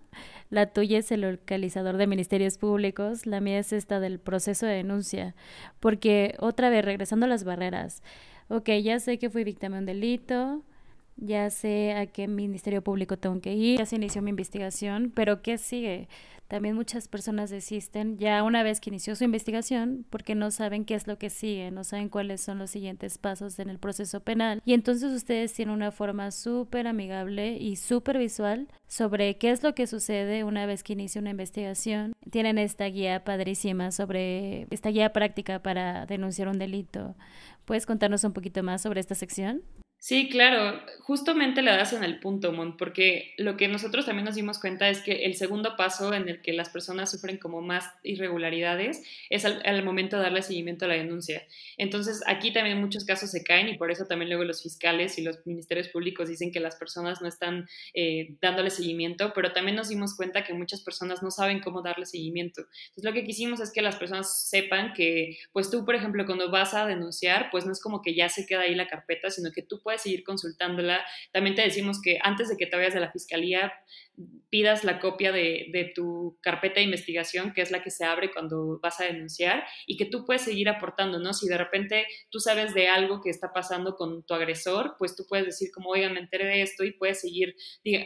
La 0.50 0.68
tuya 0.74 1.00
es 1.00 1.12
el 1.12 1.22
localizador 1.22 1.98
de 1.98 2.08
ministerios 2.08 2.58
públicos, 2.58 3.26
la 3.26 3.40
mía 3.40 3.60
es 3.60 3.72
esta 3.72 4.00
del 4.00 4.20
proceso 4.20 4.66
de 4.66 4.74
denuncia, 4.74 5.36
porque 5.80 6.36
otra 6.40 6.70
vez, 6.70 6.84
regresando 6.84 7.26
a 7.26 7.30
las 7.30 7.46
barreras, 7.46 8.04
ok, 8.50 8.70
ya 8.84 9.00
sé 9.00 9.18
que 9.18 9.30
fui 9.30 9.44
víctima 9.44 9.78
de 9.78 9.80
un 9.80 9.86
delito, 9.86 10.64
ya 11.18 11.50
sé 11.50 11.94
a 11.94 12.06
qué 12.08 12.28
ministerio 12.28 12.84
público 12.84 13.18
tengo 13.18 13.40
que 13.42 13.54
ir, 13.54 13.80
ya 13.80 13.86
se 13.86 13.96
inició 13.96 14.22
mi 14.22 14.30
investigación, 14.30 15.12
pero 15.16 15.42
¿qué 15.42 15.58
sigue? 15.58 16.10
También 16.48 16.76
muchas 16.76 17.08
personas 17.08 17.50
desisten 17.50 18.18
ya 18.18 18.44
una 18.44 18.62
vez 18.62 18.80
que 18.80 18.90
inició 18.92 19.16
su 19.16 19.24
investigación 19.24 20.06
porque 20.10 20.36
no 20.36 20.52
saben 20.52 20.86
qué 20.86 20.96
es 20.96 21.08
lo 21.08 21.18
que 21.18 21.30
sigue, 21.30 21.72
no 21.72 21.84
saben 21.84 22.10
cuáles 22.10 22.42
son 22.42 22.60
los 22.60 22.70
siguientes 22.70 23.18
pasos 23.18 23.58
en 23.60 23.70
el 23.70 23.80
proceso 23.80 24.20
penal. 24.20 24.62
Y 24.66 24.74
entonces 24.74 25.12
ustedes 25.12 25.54
tienen 25.54 25.74
una 25.74 25.92
forma 25.92 26.32
súper 26.32 26.88
amigable 26.88 27.58
y 27.58 27.78
súper 27.78 28.18
visual 28.18 28.68
sobre 28.88 29.38
qué 29.38 29.52
es 29.52 29.64
lo 29.64 29.74
que 29.74 29.88
sucede 29.88 30.44
una 30.44 30.66
vez 30.66 30.84
que 30.84 30.94
inicia 30.94 31.22
una 31.22 31.32
investigación. 31.32 32.14
Tienen 32.30 32.58
esta 32.58 32.86
guía 32.86 33.24
padrísima 33.24 33.92
sobre 33.92 34.68
esta 34.70 34.90
guía 34.90 35.14
práctica 35.14 35.64
para 35.64 36.06
denunciar 36.06 36.48
un 36.48 36.60
delito. 36.60 37.16
¿Puedes 37.66 37.86
contarnos 37.86 38.24
un 38.24 38.34
poquito 38.34 38.62
más 38.62 38.84
sobre 38.84 39.00
esta 39.00 39.16
sección? 39.16 39.64
Sí, 40.08 40.30
claro, 40.30 40.80
justamente 41.02 41.64
le 41.64 41.72
das 41.72 41.92
en 41.92 42.04
el 42.04 42.20
punto, 42.20 42.52
Mon, 42.52 42.78
porque 42.78 43.34
lo 43.38 43.58
que 43.58 43.68
nosotros 43.68 44.06
también 44.06 44.26
nos 44.26 44.36
dimos 44.36 44.60
cuenta 44.60 44.88
es 44.88 45.02
que 45.02 45.26
el 45.26 45.34
segundo 45.34 45.76
paso 45.76 46.14
en 46.14 46.30
el 46.30 46.44
que 46.44 46.54
las 46.54 46.70
personas 46.70 47.10
sufren 47.10 47.40
como 47.40 47.64
más 47.64 47.90
irregularidades 48.04 49.02
es 49.32 49.46
al, 49.46 49.84
momento 49.84 50.18
de 50.18 50.22
darle 50.22 50.44
seguimiento 50.44 50.86
a 50.86 50.90
la 50.90 50.94
denuncia. 50.94 51.42
Entonces, 51.80 52.22
aquí 52.28 52.54
también 52.54 52.80
muchos 52.80 53.04
casos 53.04 53.32
se 53.32 53.44
caen 53.44 53.68
y 53.68 53.80
por 53.80 53.90
eso 53.90 54.06
también 54.06 54.30
luego 54.30 54.44
los 54.44 54.62
fiscales 54.62 55.18
y 55.18 55.24
los 55.24 55.44
ministerios 55.48 55.88
públicos 55.88 56.30
dicen 56.30 56.52
que 56.52 56.60
las 56.60 56.76
personas 56.76 57.24
no 57.24 57.28
están 57.28 57.68
eh, 57.96 58.36
dándole 58.42 58.70
seguimiento, 58.70 59.32
pero 59.34 59.54
también 59.54 59.76
nos 59.76 59.90
dimos 59.90 60.16
cuenta 60.16 60.44
que 60.44 60.54
muchas 60.54 60.82
personas 60.82 61.24
no 61.24 61.32
saben 61.32 61.62
cómo 61.62 61.82
darle 61.82 62.06
seguimiento. 62.06 62.62
Entonces, 62.90 63.06
lo 63.06 63.14
que 63.14 63.24
quisimos 63.24 63.60
es 63.60 63.72
que 63.72 63.82
las 63.82 63.96
personas 63.96 64.48
sepan 64.48 64.94
que, 64.94 65.40
pues 65.52 65.72
tú, 65.72 65.84
por 65.84 65.96
ejemplo, 65.96 66.28
cuando 66.28 66.52
vas 66.52 66.76
a 66.76 66.86
denunciar, 66.86 67.50
pues 67.50 67.66
no 67.66 67.72
es 67.72 67.82
como 67.82 68.04
que 68.04 68.14
ya 68.14 68.30
se 68.30 68.46
queda 68.46 68.62
ahí 68.62 68.76
la 68.76 68.86
carpeta, 68.86 69.32
sino 69.32 69.52
que 69.52 69.64
tú 69.64 69.82
puedes 69.82 69.95
seguir 69.98 70.24
consultándola. 70.24 71.06
También 71.32 71.56
te 71.56 71.62
decimos 71.62 72.02
que 72.02 72.18
antes 72.22 72.50
de 72.50 72.58
que 72.58 72.66
te 72.66 72.76
vayas 72.76 72.94
de 72.94 73.00
la 73.00 73.12
fiscalía, 73.12 73.74
pidas 74.50 74.84
la 74.84 75.00
copia 75.00 75.32
de, 75.32 75.68
de, 75.72 75.92
tu 75.94 76.38
carpeta 76.42 76.76
de 76.76 76.84
investigación, 76.84 77.54
que 77.54 77.62
es 77.62 77.72
la 77.72 77.84
que 77.84 77.92
se 77.92 78.06
abre 78.06 78.32
cuando 78.32 78.80
vas 78.82 79.00
a 79.02 79.06
denunciar, 79.06 79.66
y 79.86 79.98
que 79.98 80.06
tú 80.06 80.26
puedes 80.26 80.44
seguir 80.44 80.70
aportando, 80.70 81.20
¿no? 81.20 81.34
Si 81.34 81.48
de 81.48 81.58
repente 81.58 82.08
tú 82.30 82.40
sabes 82.40 82.74
de 82.74 82.88
algo 82.88 83.22
que 83.22 83.30
está 83.30 83.52
pasando 83.52 83.96
con 83.96 84.24
tu 84.24 84.34
agresor, 84.34 84.96
pues 84.98 85.16
tú 85.16 85.26
puedes 85.28 85.46
decir 85.46 85.70
como, 85.74 85.90
oigan, 85.90 86.14
me 86.14 86.22
enteré 86.22 86.46
de 86.46 86.62
esto 86.62 86.84
y 86.84 86.94
puedes 86.94 87.20
seguir, 87.20 87.56
diga, 87.84 88.06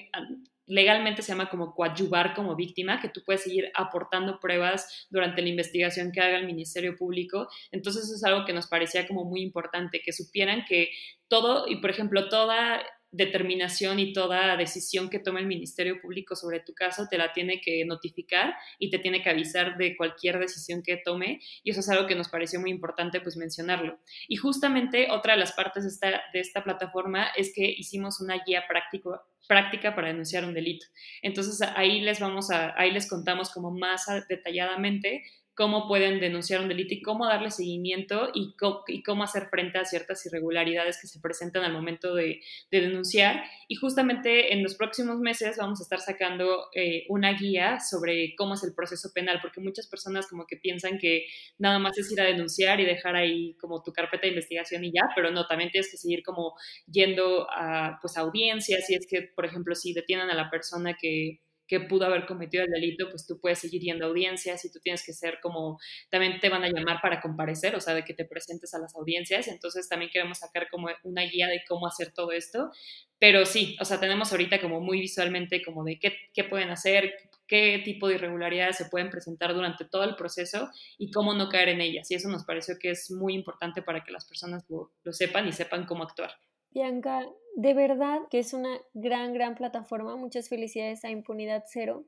legalmente 0.69 1.23
se 1.23 1.31
llama 1.31 1.49
como 1.49 1.73
coadyuvar 1.73 2.35
como 2.35 2.55
víctima, 2.55 3.01
que 3.01 3.09
tú 3.09 3.21
puedes 3.25 3.43
seguir 3.43 3.71
aportando 3.73 4.39
pruebas 4.39 5.07
durante 5.09 5.41
la 5.41 5.49
investigación 5.49 6.11
que 6.11 6.21
haga 6.21 6.37
el 6.37 6.45
Ministerio 6.45 6.95
Público. 6.95 7.47
Entonces 7.71 8.09
es 8.11 8.23
algo 8.23 8.45
que 8.45 8.53
nos 8.53 8.67
parecía 8.67 9.07
como 9.07 9.25
muy 9.25 9.41
importante, 9.41 10.01
que 10.03 10.13
supieran 10.13 10.63
que 10.67 10.89
todo, 11.27 11.67
y 11.67 11.77
por 11.77 11.89
ejemplo, 11.89 12.29
toda 12.29 12.81
determinación 13.11 13.99
y 13.99 14.13
toda 14.13 14.55
decisión 14.55 15.09
que 15.09 15.19
tome 15.19 15.39
el 15.39 15.47
Ministerio 15.47 15.99
Público 16.01 16.35
sobre 16.35 16.59
tu 16.59 16.73
caso 16.73 17.07
te 17.09 17.17
la 17.17 17.33
tiene 17.33 17.59
que 17.59 17.83
notificar 17.85 18.53
y 18.77 18.89
te 18.89 18.99
tiene 18.99 19.23
que 19.23 19.29
avisar 19.29 19.77
de 19.77 19.97
cualquier 19.97 20.39
decisión 20.39 20.83
que 20.83 20.97
tome 20.97 21.41
y 21.63 21.71
eso 21.71 21.79
es 21.79 21.89
algo 21.89 22.07
que 22.07 22.15
nos 22.15 22.29
pareció 22.29 22.59
muy 22.59 22.69
importante 22.69 23.21
pues 23.21 23.35
mencionarlo. 23.37 23.99
Y 24.27 24.35
justamente 24.35 25.07
otra 25.11 25.33
de 25.33 25.39
las 25.39 25.53
partes 25.53 25.83
de 25.83 25.89
esta, 25.89 26.21
de 26.33 26.39
esta 26.39 26.63
plataforma 26.63 27.27
es 27.35 27.51
que 27.53 27.63
hicimos 27.63 28.21
una 28.21 28.43
guía 28.45 28.65
práctico, 28.67 29.21
práctica 29.47 29.95
para 29.95 30.09
denunciar 30.09 30.45
un 30.45 30.53
delito. 30.53 30.85
Entonces 31.21 31.61
ahí 31.75 32.01
les 32.01 32.19
vamos 32.19 32.51
a, 32.51 32.79
ahí 32.79 32.91
les 32.91 33.09
contamos 33.09 33.51
como 33.51 33.71
más 33.71 34.05
detalladamente 34.27 35.23
cómo 35.59 35.89
pueden 35.89 36.21
denunciar 36.21 36.61
un 36.61 36.69
delito 36.69 36.93
y 36.93 37.01
cómo 37.01 37.27
darle 37.27 37.51
seguimiento 37.51 38.29
y, 38.33 38.55
cómo 39.03 39.23
hacer 39.23 39.47
frente 39.49 39.77
a 39.77 39.83
ciertas 39.83 40.25
irregularidades 40.25 40.97
que 41.01 41.07
se 41.07 41.19
presentan 41.19 41.65
al 41.65 41.73
momento 41.73 42.15
de, 42.15 42.39
denunciar. 42.71 43.43
Y 43.67 43.75
justamente 43.75 44.53
en 44.53 44.63
los 44.63 44.75
próximos 44.75 45.19
meses 45.19 45.57
vamos 45.57 45.81
a 45.81 45.83
estar 45.83 45.99
sacando 45.99 46.69
eh, 46.73 47.03
una 47.09 47.33
guía 47.33 47.81
sobre 47.81 48.35
cómo 48.37 48.53
es 48.53 48.63
el 48.63 48.73
proceso 48.73 49.09
penal, 49.13 49.39
porque 49.41 49.59
muchas 49.59 49.85
personas 49.87 50.27
como 50.27 50.45
que 50.47 50.55
piensan 50.55 50.97
que 50.97 51.25
nada 51.57 51.77
más 51.77 51.97
es 51.97 52.09
ir 52.09 52.21
a 52.21 52.23
denunciar 52.23 52.79
y 52.79 52.85
dejar 52.85 53.17
ahí 53.17 53.57
como 53.59 53.83
tu 53.83 53.91
carpeta 53.91 54.21
de 54.21 54.29
investigación 54.29 54.85
y 54.85 54.93
ya, 54.93 55.09
pero 55.13 55.29
no, 55.29 55.45
también 55.45 55.71
tienes 55.71 55.91
que 55.91 55.97
seguir 55.97 56.23
como 56.23 56.53
yendo 56.89 57.45
a 57.51 57.99
pues 58.01 58.15
audiencias, 58.15 58.89
y 58.89 58.95
es 58.95 59.05
que, 59.05 59.23
por 59.35 59.45
ejemplo, 59.45 59.75
si 59.75 59.91
detienen 59.91 60.29
a 60.29 60.35
la 60.35 60.49
persona 60.49 60.95
que 60.97 61.41
que 61.69 61.79
pudo 61.79 62.05
haber 62.05 62.25
cometido 62.25 62.63
el 62.63 62.71
delito, 62.71 63.09
pues 63.09 63.27
tú 63.27 63.39
puedes 63.39 63.59
seguir 63.59 63.81
yendo 63.81 64.05
a 64.05 64.09
audiencias 64.09 64.65
y 64.65 64.71
tú 64.71 64.79
tienes 64.79 65.05
que 65.05 65.13
ser 65.13 65.39
como, 65.39 65.77
también 66.09 66.39
te 66.39 66.49
van 66.49 66.63
a 66.63 66.69
llamar 66.69 66.99
para 67.01 67.21
comparecer, 67.21 67.75
o 67.75 67.79
sea, 67.79 67.93
de 67.93 68.03
que 68.03 68.15
te 68.15 68.25
presentes 68.25 68.73
a 68.73 68.79
las 68.79 68.95
audiencias, 68.95 69.47
entonces 69.47 69.87
también 69.87 70.11
queremos 70.11 70.39
sacar 70.39 70.67
como 70.69 70.87
una 71.03 71.21
guía 71.21 71.47
de 71.47 71.61
cómo 71.67 71.85
hacer 71.85 72.11
todo 72.11 72.31
esto, 72.31 72.71
pero 73.19 73.45
sí, 73.45 73.77
o 73.79 73.85
sea, 73.85 73.99
tenemos 73.99 74.31
ahorita 74.31 74.59
como 74.59 74.81
muy 74.81 74.99
visualmente 74.99 75.61
como 75.63 75.83
de 75.83 75.99
qué, 75.99 76.17
qué 76.33 76.43
pueden 76.43 76.71
hacer, 76.71 77.13
qué 77.47 77.81
tipo 77.85 78.07
de 78.07 78.15
irregularidades 78.15 78.77
se 78.77 78.85
pueden 78.85 79.09
presentar 79.09 79.53
durante 79.53 79.85
todo 79.85 80.03
el 80.05 80.15
proceso 80.15 80.69
y 80.97 81.11
cómo 81.11 81.33
no 81.33 81.49
caer 81.49 81.69
en 81.69 81.81
ellas. 81.81 82.09
Y 82.09 82.15
eso 82.15 82.29
nos 82.29 82.45
pareció 82.45 82.77
que 82.79 82.91
es 82.91 83.11
muy 83.11 83.33
importante 83.33 83.81
para 83.81 84.03
que 84.03 84.11
las 84.11 84.25
personas 84.25 84.63
lo, 84.69 84.93
lo 85.03 85.13
sepan 85.13 85.47
y 85.47 85.51
sepan 85.51 85.85
cómo 85.85 86.03
actuar. 86.03 86.31
Bianca, 86.71 87.27
de 87.55 87.73
verdad 87.73 88.19
que 88.29 88.39
es 88.39 88.53
una 88.53 88.79
gran, 88.93 89.33
gran 89.33 89.55
plataforma. 89.55 90.15
Muchas 90.15 90.49
felicidades 90.49 91.03
a 91.03 91.09
Impunidad 91.09 91.63
Cero, 91.67 92.05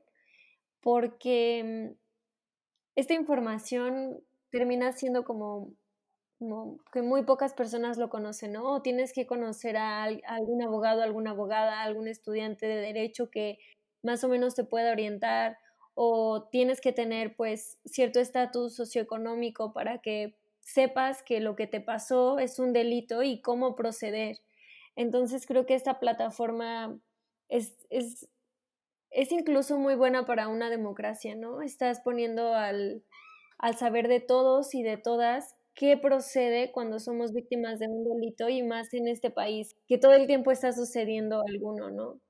porque 0.80 1.92
mm, 1.92 2.02
esta 2.96 3.14
información 3.14 4.22
termina 4.50 4.92
siendo 4.92 5.24
como, 5.24 5.72
que 6.92 7.02
muy 7.02 7.24
pocas 7.24 7.54
personas 7.54 7.98
lo 7.98 8.10
conocen, 8.10 8.52
¿no? 8.52 8.70
O 8.70 8.82
tienes 8.82 9.12
que 9.12 9.26
conocer 9.26 9.76
a, 9.76 10.04
algún 10.04 10.62
abogado, 10.62 11.02
alguna 11.02 11.30
abogada, 11.30 11.82
algún 11.82 12.08
estudiante 12.08 12.66
de 12.66 12.76
derecho 12.76 13.30
que 13.30 13.58
más 14.02 14.24
o 14.24 14.28
menos 14.28 14.54
te 14.54 14.64
pueda 14.64 14.92
orientar, 14.92 15.58
o 15.94 16.48
tienes 16.50 16.80
que 16.80 16.92
tener 16.92 17.36
pues 17.36 17.78
cierto 17.84 18.20
estatus 18.20 18.74
socioeconómico 18.74 19.72
para 19.72 19.98
que 19.98 20.34
sepas 20.60 21.22
que 21.22 21.40
lo 21.40 21.54
que 21.56 21.66
te 21.66 21.80
pasó 21.80 22.38
es 22.38 22.58
un 22.58 22.72
delito 22.72 23.22
y 23.22 23.40
cómo 23.40 23.76
proceder. 23.76 24.38
Entonces 24.96 25.46
creo 25.46 25.66
que 25.66 25.74
esta 25.74 26.00
plataforma 26.00 26.98
es, 27.48 27.76
es 29.10 29.30
incluso 29.30 29.78
muy 29.78 29.94
buena 29.94 30.24
para 30.26 30.48
una 30.48 30.70
democracia, 30.70 31.34
¿no? 31.36 31.62
Estás 31.62 32.00
poniendo 32.00 32.54
al, 32.54 33.04
al 33.58 33.76
saber 33.76 34.08
de 34.08 34.20
todos 34.20 34.74
y 34.74 34.82
de 34.82 34.96
todas 34.96 35.54
qué 35.74 35.96
procede 35.96 36.72
cuando 36.72 36.98
somos 36.98 37.32
víctimas 37.32 37.78
de 37.78 37.88
un 37.88 38.04
delito 38.04 38.48
y 38.48 38.62
más 38.62 38.92
en 38.94 39.08
este 39.08 39.30
país, 39.30 39.76
que 39.88 39.98
todo 39.98 40.12
el 40.14 40.26
tiempo 40.26 40.50
está 40.50 40.72
sucediendo 40.72 41.42
alguno, 41.46 41.90
¿no? 41.90 42.20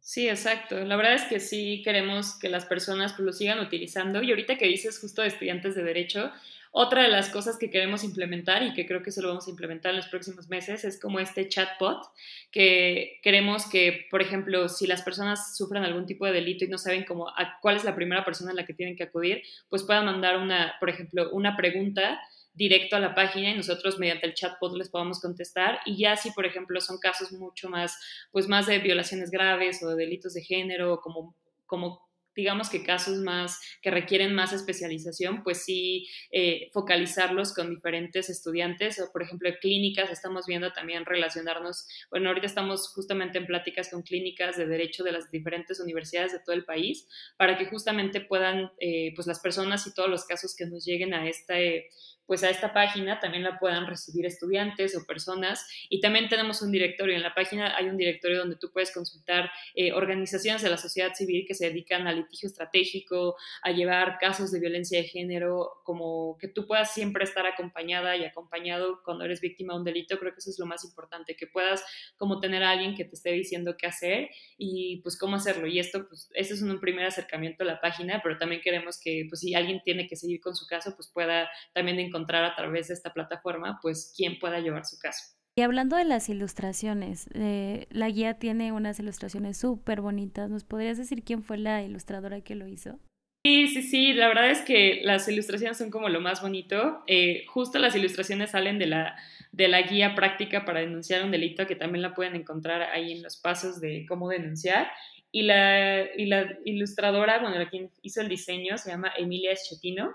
Sí, 0.00 0.28
exacto. 0.28 0.78
La 0.84 0.96
verdad 0.96 1.14
es 1.14 1.24
que 1.24 1.40
sí 1.40 1.82
queremos 1.84 2.38
que 2.38 2.48
las 2.48 2.64
personas 2.64 3.14
pues, 3.14 3.26
lo 3.26 3.32
sigan 3.32 3.58
utilizando. 3.58 4.22
Y 4.22 4.30
ahorita 4.30 4.56
que 4.56 4.66
dices 4.66 5.00
justo 5.00 5.22
de 5.22 5.28
estudiantes 5.28 5.74
de 5.74 5.82
derecho, 5.82 6.30
otra 6.78 7.04
de 7.04 7.08
las 7.08 7.30
cosas 7.30 7.56
que 7.56 7.70
queremos 7.70 8.04
implementar 8.04 8.62
y 8.62 8.74
que 8.74 8.84
creo 8.84 9.02
que 9.02 9.10
se 9.10 9.22
lo 9.22 9.28
vamos 9.28 9.46
a 9.46 9.50
implementar 9.50 9.92
en 9.92 9.96
los 9.96 10.08
próximos 10.08 10.50
meses 10.50 10.84
es 10.84 11.00
como 11.00 11.18
este 11.18 11.48
chatbot, 11.48 12.02
que 12.50 13.18
queremos 13.22 13.64
que, 13.66 14.06
por 14.10 14.20
ejemplo, 14.20 14.68
si 14.68 14.86
las 14.86 15.00
personas 15.00 15.56
sufren 15.56 15.84
algún 15.84 16.04
tipo 16.04 16.26
de 16.26 16.32
delito 16.32 16.66
y 16.66 16.68
no 16.68 16.76
saben 16.76 17.04
cómo, 17.04 17.32
cuál 17.62 17.76
es 17.76 17.84
la 17.84 17.94
primera 17.94 18.26
persona 18.26 18.50
a 18.50 18.54
la 18.54 18.66
que 18.66 18.74
tienen 18.74 18.94
que 18.94 19.04
acudir, 19.04 19.42
pues 19.70 19.84
puedan 19.84 20.04
mandar 20.04 20.36
una, 20.36 20.74
por 20.78 20.90
ejemplo, 20.90 21.30
una 21.32 21.56
pregunta 21.56 22.20
directo 22.52 22.96
a 22.96 23.00
la 23.00 23.14
página 23.14 23.52
y 23.52 23.56
nosotros 23.56 23.98
mediante 23.98 24.26
el 24.26 24.34
chatbot 24.34 24.76
les 24.76 24.90
podamos 24.90 25.18
contestar. 25.18 25.80
Y 25.86 25.96
ya 25.96 26.14
si 26.16 26.30
por 26.32 26.44
ejemplo 26.44 26.82
son 26.82 26.98
casos 26.98 27.32
mucho 27.32 27.70
más 27.70 27.98
pues 28.32 28.48
más 28.48 28.66
de 28.66 28.80
violaciones 28.80 29.30
graves 29.30 29.82
o 29.82 29.88
de 29.88 29.96
delitos 29.96 30.34
de 30.34 30.42
género 30.42 31.00
como 31.00 31.34
como 31.64 32.05
digamos 32.36 32.68
que 32.68 32.84
casos 32.84 33.18
más 33.18 33.58
que 33.82 33.90
requieren 33.90 34.34
más 34.34 34.52
especialización, 34.52 35.42
pues 35.42 35.64
sí 35.64 36.06
eh, 36.30 36.68
focalizarlos 36.72 37.54
con 37.54 37.70
diferentes 37.70 38.28
estudiantes 38.28 39.00
o 39.00 39.10
por 39.10 39.22
ejemplo 39.22 39.50
clínicas, 39.60 40.10
estamos 40.10 40.46
viendo 40.46 40.72
también 40.72 41.04
relacionarnos, 41.04 41.88
bueno, 42.10 42.28
ahorita 42.28 42.46
estamos 42.46 42.88
justamente 42.88 43.38
en 43.38 43.46
pláticas 43.46 43.88
con 43.90 44.02
clínicas 44.02 44.56
de 44.56 44.66
derecho 44.66 45.02
de 45.02 45.12
las 45.12 45.30
diferentes 45.30 45.80
universidades 45.80 46.32
de 46.32 46.40
todo 46.40 46.54
el 46.54 46.64
país 46.64 47.08
para 47.36 47.56
que 47.56 47.66
justamente 47.66 48.20
puedan, 48.20 48.70
eh, 48.78 49.12
pues 49.14 49.26
las 49.26 49.40
personas 49.40 49.86
y 49.86 49.94
todos 49.94 50.10
los 50.10 50.24
casos 50.24 50.54
que 50.54 50.66
nos 50.66 50.84
lleguen 50.84 51.14
a 51.14 51.28
este 51.28 51.88
pues 52.26 52.42
a 52.42 52.50
esta 52.50 52.72
página 52.72 53.20
también 53.20 53.44
la 53.44 53.58
puedan 53.58 53.86
recibir 53.86 54.26
estudiantes 54.26 54.96
o 54.96 55.06
personas. 55.06 55.66
Y 55.88 56.00
también 56.00 56.28
tenemos 56.28 56.60
un 56.62 56.72
directorio. 56.72 57.16
En 57.16 57.22
la 57.22 57.34
página 57.34 57.76
hay 57.76 57.86
un 57.86 57.96
directorio 57.96 58.40
donde 58.40 58.56
tú 58.56 58.70
puedes 58.72 58.92
consultar 58.92 59.50
eh, 59.74 59.92
organizaciones 59.92 60.62
de 60.62 60.68
la 60.68 60.76
sociedad 60.76 61.14
civil 61.14 61.44
que 61.46 61.54
se 61.54 61.66
dedican 61.66 62.06
al 62.06 62.16
litigio 62.16 62.48
estratégico, 62.48 63.36
a 63.62 63.70
llevar 63.70 64.18
casos 64.18 64.50
de 64.50 64.60
violencia 64.60 64.98
de 64.98 65.04
género, 65.04 65.80
como 65.84 66.36
que 66.38 66.48
tú 66.48 66.66
puedas 66.66 66.92
siempre 66.92 67.24
estar 67.24 67.46
acompañada 67.46 68.16
y 68.16 68.24
acompañado 68.24 69.02
cuando 69.04 69.24
eres 69.24 69.40
víctima 69.40 69.74
de 69.74 69.78
un 69.78 69.84
delito. 69.84 70.18
Creo 70.18 70.32
que 70.32 70.40
eso 70.40 70.50
es 70.50 70.58
lo 70.58 70.66
más 70.66 70.84
importante, 70.84 71.36
que 71.36 71.46
puedas 71.46 71.84
como 72.16 72.40
tener 72.40 72.62
a 72.62 72.70
alguien 72.70 72.94
que 72.96 73.04
te 73.04 73.14
esté 73.14 73.30
diciendo 73.30 73.76
qué 73.76 73.86
hacer 73.86 74.30
y 74.58 75.00
pues 75.02 75.16
cómo 75.18 75.36
hacerlo. 75.36 75.66
Y 75.66 75.78
esto, 75.78 76.08
pues, 76.08 76.28
este 76.34 76.54
es 76.54 76.62
un 76.62 76.80
primer 76.80 77.06
acercamiento 77.06 77.62
a 77.62 77.66
la 77.66 77.80
página, 77.80 78.20
pero 78.22 78.36
también 78.36 78.60
queremos 78.60 78.98
que, 79.00 79.26
pues, 79.28 79.40
si 79.40 79.54
alguien 79.54 79.80
tiene 79.84 80.08
que 80.08 80.16
seguir 80.16 80.40
con 80.40 80.56
su 80.56 80.66
caso, 80.66 80.94
pues 80.96 81.08
pueda 81.08 81.48
también 81.72 81.98
encontrar 81.98 82.15
encontrar 82.16 82.44
a 82.44 82.54
través 82.54 82.88
de 82.88 82.94
esta 82.94 83.12
plataforma, 83.12 83.78
pues 83.82 84.12
quien 84.16 84.38
pueda 84.38 84.60
llevar 84.60 84.86
su 84.86 84.98
caso. 84.98 85.36
Y 85.58 85.62
hablando 85.62 85.96
de 85.96 86.04
las 86.04 86.28
ilustraciones, 86.28 87.28
eh, 87.34 87.86
la 87.90 88.10
guía 88.10 88.38
tiene 88.38 88.72
unas 88.72 88.98
ilustraciones 88.98 89.56
súper 89.56 90.02
bonitas. 90.02 90.50
¿Nos 90.50 90.64
podrías 90.64 90.98
decir 90.98 91.22
quién 91.22 91.42
fue 91.42 91.56
la 91.56 91.82
ilustradora 91.82 92.42
que 92.42 92.54
lo 92.54 92.66
hizo? 92.66 92.98
Sí, 93.46 93.68
sí, 93.68 93.82
sí, 93.82 94.12
la 94.12 94.28
verdad 94.28 94.50
es 94.50 94.60
que 94.62 95.00
las 95.02 95.28
ilustraciones 95.28 95.78
son 95.78 95.90
como 95.90 96.08
lo 96.08 96.20
más 96.20 96.42
bonito. 96.42 97.02
Eh, 97.06 97.44
justo 97.46 97.78
las 97.78 97.94
ilustraciones 97.94 98.50
salen 98.50 98.78
de 98.78 98.86
la, 98.86 99.16
de 99.52 99.68
la 99.68 99.82
guía 99.82 100.14
práctica 100.14 100.64
para 100.66 100.80
denunciar 100.80 101.24
un 101.24 101.30
delito, 101.30 101.66
que 101.66 101.76
también 101.76 102.02
la 102.02 102.12
pueden 102.12 102.34
encontrar 102.34 102.82
ahí 102.82 103.12
en 103.12 103.22
los 103.22 103.36
pasos 103.38 103.80
de 103.80 104.04
cómo 104.06 104.28
denunciar. 104.28 104.88
Y 105.32 105.42
la, 105.42 106.04
y 106.16 106.26
la 106.26 106.58
ilustradora, 106.64 107.38
bueno, 107.38 107.56
la 107.56 107.70
quien 107.70 107.90
hizo 108.02 108.20
el 108.20 108.28
diseño 108.28 108.76
se 108.76 108.90
llama 108.90 109.12
Emilia 109.16 109.52
Eschetino 109.52 110.14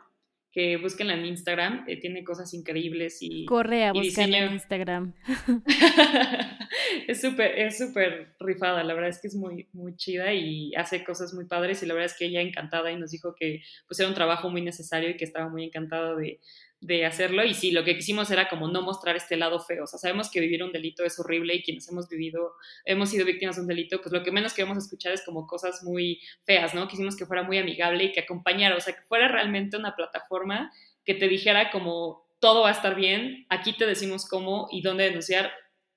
que 0.52 0.78
búsquenla 0.78 1.14
en 1.14 1.26
Instagram, 1.26 1.86
eh, 1.88 2.00
tiene 2.00 2.24
cosas 2.24 2.54
increíbles 2.54 3.18
y... 3.22 3.46
Corre 3.46 3.86
a 3.86 3.94
buscarla 3.94 4.40
en 4.40 4.54
Instagram. 4.54 5.14
es 7.08 7.22
súper 7.22 7.58
es 7.58 7.78
súper 7.78 8.36
rifada, 8.40 8.84
la 8.84 8.94
verdad 8.94 9.10
es 9.10 9.22
que 9.22 9.28
es 9.28 9.36
muy, 9.36 9.68
muy 9.72 9.96
chida 9.96 10.34
y 10.34 10.74
hace 10.76 11.04
cosas 11.04 11.34
muy 11.34 11.46
padres 11.46 11.82
y 11.84 11.86
la 11.86 11.94
verdad 11.94 12.12
es 12.12 12.18
que 12.18 12.26
ella 12.26 12.42
encantada 12.42 12.92
y 12.92 12.98
nos 12.98 13.12
dijo 13.12 13.34
que 13.34 13.62
pues 13.88 14.00
era 14.00 14.10
un 14.10 14.16
trabajo 14.16 14.50
muy 14.50 14.62
necesario 14.62 15.10
y 15.10 15.18
que 15.18 15.26
estaba 15.26 15.48
muy 15.48 15.64
encantada 15.64 16.16
de, 16.16 16.42
de 16.82 17.06
hacerlo 17.06 17.46
y 17.46 17.54
sí, 17.54 17.72
lo 17.72 17.84
que 17.84 17.96
quisimos 17.96 18.32
era 18.32 18.50
como 18.50 18.67
no 18.67 18.82
mostrar 18.82 19.15
este 19.15 19.38
lado 19.38 19.60
feo, 19.60 19.84
o 19.84 19.88
sea, 19.88 20.00
sabemos 20.00 20.32
que 20.32 20.39
vivir 20.39 20.63
un 20.63 20.72
delito 20.72 21.06
es 21.06 21.20
horrible 21.20 21.54
y 21.56 21.62
quienes 21.62 21.88
hemos 21.88 22.10
vivido, 22.10 22.56
hemos 22.86 23.12
sido 23.12 23.24
víctimas 23.24 23.56
de 23.56 23.62
un 23.62 23.67
delito, 23.67 24.02
pues 24.02 24.12
lo 24.12 24.24
que 24.24 24.32
menos 24.32 24.54
queremos 24.54 24.80
escuchar 24.80 25.13
es 25.13 25.24
como 25.24 25.46
cosas 25.46 25.84
muy 25.84 26.20
feas, 26.44 26.74
¿no? 26.74 26.88
Quisimos 26.88 27.15
que 27.15 27.28
fuera 27.28 27.44
muy 27.44 27.60
amigable 27.60 28.06
y 28.06 28.12
que 28.12 28.22
acompañara, 28.22 28.76
o 28.76 28.82
sea, 28.82 28.96
que 28.96 29.04
fuera 29.04 29.28
realmente 29.28 29.78
una 29.78 29.96
plataforma 29.96 30.72
que 31.06 31.13
te 31.13 31.28
dijera 31.28 31.70
como 31.70 32.26
todo 32.39 32.63
va 32.63 32.70
a 32.70 32.74
estar 32.74 32.96
bien, 32.96 33.46
aquí 33.50 33.74
te 33.74 33.86
decimos 33.86 34.28
cómo 34.28 34.67
y 34.72 34.82
dónde 34.82 35.04
denunciar, 35.04 35.52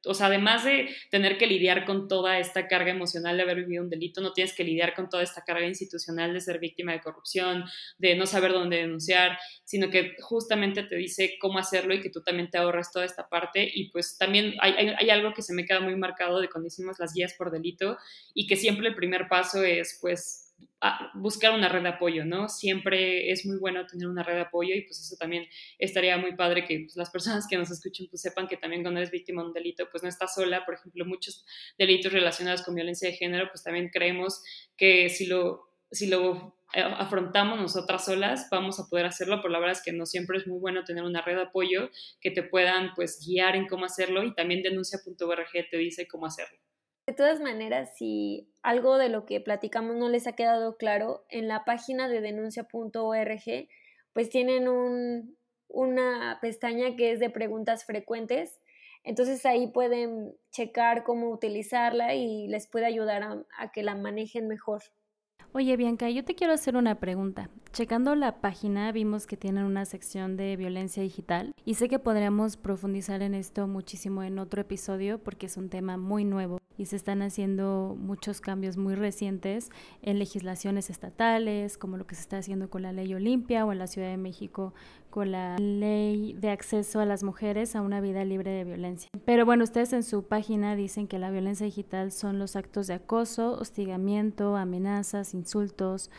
o 0.06 0.14
sea, 0.14 0.26
además 0.26 0.64
de 0.64 0.88
tener 1.10 1.38
que 1.38 1.46
lidiar 1.46 1.84
con 1.84 2.08
toda 2.08 2.38
esta 2.38 2.68
carga 2.68 2.90
emocional 2.90 3.36
de 3.36 3.42
haber 3.42 3.56
vivido 3.58 3.82
un 3.82 3.90
delito, 3.90 4.20
no 4.20 4.32
tienes 4.32 4.54
que 4.54 4.64
lidiar 4.64 4.94
con 4.94 5.08
toda 5.08 5.22
esta 5.22 5.42
carga 5.42 5.66
institucional 5.66 6.32
de 6.32 6.40
ser 6.40 6.58
víctima 6.58 6.92
de 6.92 7.00
corrupción, 7.00 7.64
de 7.98 8.14
no 8.14 8.26
saber 8.26 8.52
dónde 8.52 8.78
denunciar, 8.78 9.38
sino 9.64 9.90
que 9.90 10.16
justamente 10.20 10.82
te 10.82 10.96
dice 10.96 11.36
cómo 11.40 11.58
hacerlo 11.58 11.94
y 11.94 12.00
que 12.00 12.10
tú 12.10 12.22
también 12.22 12.50
te 12.50 12.58
ahorras 12.58 12.92
toda 12.92 13.04
esta 13.04 13.28
parte. 13.28 13.68
Y 13.72 13.90
pues 13.90 14.16
también 14.18 14.54
hay, 14.60 14.94
hay, 14.98 15.10
algo 15.10 15.32
que 15.32 15.42
se 15.42 15.54
me 15.54 15.64
queda 15.64 15.80
muy 15.80 15.96
marcado 15.96 16.40
de 16.40 16.48
cuando 16.48 16.68
hicimos 16.68 16.98
las 16.98 17.14
guías 17.14 17.34
por 17.34 17.50
delito 17.50 17.96
y 18.34 18.46
que 18.46 18.56
siempre 18.56 18.88
el 18.88 18.94
primer 18.94 19.28
paso 19.28 19.62
es 19.62 19.98
pues 20.00 20.43
buscar 21.14 21.54
una 21.54 21.68
red 21.68 21.82
de 21.82 21.88
apoyo, 21.88 22.24
¿no? 22.24 22.48
Siempre 22.48 23.30
es 23.30 23.46
muy 23.46 23.58
bueno 23.58 23.86
tener 23.86 24.06
una 24.06 24.22
red 24.22 24.34
de 24.34 24.40
apoyo 24.42 24.74
y 24.74 24.82
pues 24.82 25.00
eso 25.00 25.16
también 25.18 25.46
estaría 25.78 26.18
muy 26.18 26.36
padre 26.36 26.64
que 26.64 26.80
pues, 26.80 26.96
las 26.96 27.10
personas 27.10 27.46
que 27.48 27.56
nos 27.56 27.70
escuchen 27.70 28.06
pues 28.10 28.22
sepan 28.22 28.46
que 28.46 28.56
también 28.56 28.82
cuando 28.82 29.00
eres 29.00 29.10
víctima 29.10 29.42
de 29.42 29.48
un 29.48 29.54
delito 29.54 29.88
pues 29.90 30.02
no 30.02 30.08
estás 30.08 30.34
sola, 30.34 30.64
por 30.64 30.74
ejemplo, 30.74 31.04
muchos 31.06 31.44
delitos 31.78 32.12
relacionados 32.12 32.62
con 32.62 32.74
violencia 32.74 33.08
de 33.08 33.16
género 33.16 33.48
pues 33.50 33.62
también 33.62 33.88
creemos 33.90 34.42
que 34.76 35.08
si 35.08 35.26
lo, 35.26 35.70
si 35.90 36.06
lo 36.06 36.58
eh, 36.74 36.82
afrontamos 36.82 37.60
nosotras 37.60 38.04
solas 38.04 38.48
vamos 38.50 38.78
a 38.80 38.88
poder 38.88 39.06
hacerlo, 39.06 39.38
pero 39.38 39.50
la 39.50 39.60
verdad 39.60 39.76
es 39.78 39.82
que 39.82 39.92
no 39.92 40.06
siempre 40.06 40.38
es 40.38 40.46
muy 40.46 40.58
bueno 40.58 40.84
tener 40.84 41.04
una 41.04 41.22
red 41.22 41.36
de 41.36 41.42
apoyo 41.42 41.90
que 42.20 42.30
te 42.30 42.42
puedan 42.42 42.92
pues 42.94 43.24
guiar 43.24 43.56
en 43.56 43.66
cómo 43.66 43.86
hacerlo 43.86 44.22
y 44.22 44.34
también 44.34 44.62
denuncia.org 44.62 45.70
te 45.70 45.76
dice 45.76 46.06
cómo 46.06 46.26
hacerlo. 46.26 46.58
De 47.06 47.12
todas 47.12 47.40
maneras, 47.40 47.96
si 47.96 48.50
algo 48.62 48.96
de 48.96 49.10
lo 49.10 49.26
que 49.26 49.40
platicamos 49.40 49.96
no 49.96 50.08
les 50.08 50.26
ha 50.26 50.32
quedado 50.32 50.76
claro, 50.78 51.26
en 51.28 51.48
la 51.48 51.64
página 51.64 52.08
de 52.08 52.22
denuncia.org, 52.22 53.68
pues 54.14 54.30
tienen 54.30 54.68
un, 54.68 55.36
una 55.68 56.38
pestaña 56.40 56.96
que 56.96 57.12
es 57.12 57.20
de 57.20 57.28
preguntas 57.28 57.84
frecuentes. 57.84 58.58
Entonces 59.02 59.44
ahí 59.44 59.66
pueden 59.66 60.34
checar 60.50 61.04
cómo 61.04 61.28
utilizarla 61.30 62.14
y 62.14 62.48
les 62.48 62.66
puede 62.68 62.86
ayudar 62.86 63.22
a, 63.22 63.44
a 63.58 63.70
que 63.70 63.82
la 63.82 63.94
manejen 63.94 64.48
mejor. 64.48 64.82
Oye, 65.56 65.76
Bianca, 65.76 66.10
yo 66.10 66.24
te 66.24 66.34
quiero 66.34 66.52
hacer 66.52 66.74
una 66.74 66.96
pregunta. 66.96 67.48
Checando 67.72 68.16
la 68.16 68.40
página 68.40 68.90
vimos 68.90 69.28
que 69.28 69.36
tienen 69.36 69.62
una 69.62 69.84
sección 69.84 70.36
de 70.36 70.56
violencia 70.56 71.00
digital 71.00 71.54
y 71.64 71.74
sé 71.74 71.88
que 71.88 72.00
podríamos 72.00 72.56
profundizar 72.56 73.22
en 73.22 73.34
esto 73.34 73.68
muchísimo 73.68 74.24
en 74.24 74.40
otro 74.40 74.60
episodio 74.60 75.18
porque 75.18 75.46
es 75.46 75.56
un 75.56 75.68
tema 75.68 75.96
muy 75.96 76.24
nuevo 76.24 76.58
y 76.76 76.86
se 76.86 76.96
están 76.96 77.22
haciendo 77.22 77.96
muchos 77.96 78.40
cambios 78.40 78.76
muy 78.76 78.96
recientes 78.96 79.70
en 80.02 80.18
legislaciones 80.18 80.90
estatales, 80.90 81.78
como 81.78 81.98
lo 81.98 82.06
que 82.08 82.16
se 82.16 82.22
está 82.22 82.38
haciendo 82.38 82.68
con 82.68 82.82
la 82.82 82.92
ley 82.92 83.14
Olimpia 83.14 83.64
o 83.64 83.70
en 83.70 83.78
la 83.78 83.86
Ciudad 83.86 84.08
de 84.08 84.16
México 84.16 84.74
la 85.22 85.56
ley 85.58 86.32
de 86.32 86.50
acceso 86.50 86.98
a 86.98 87.06
las 87.06 87.22
mujeres 87.22 87.76
a 87.76 87.82
una 87.82 88.00
vida 88.00 88.24
libre 88.24 88.50
de 88.50 88.64
violencia. 88.64 89.08
Pero 89.24 89.46
bueno, 89.46 89.62
ustedes 89.62 89.92
en 89.92 90.02
su 90.02 90.24
página 90.24 90.74
dicen 90.74 91.06
que 91.06 91.20
la 91.20 91.30
violencia 91.30 91.66
digital 91.66 92.10
son 92.10 92.40
los 92.40 92.56
actos 92.56 92.88
de 92.88 92.94
acoso, 92.94 93.52
hostigamiento, 93.52 94.56
amenazas, 94.56 95.34
insultos 95.34 96.10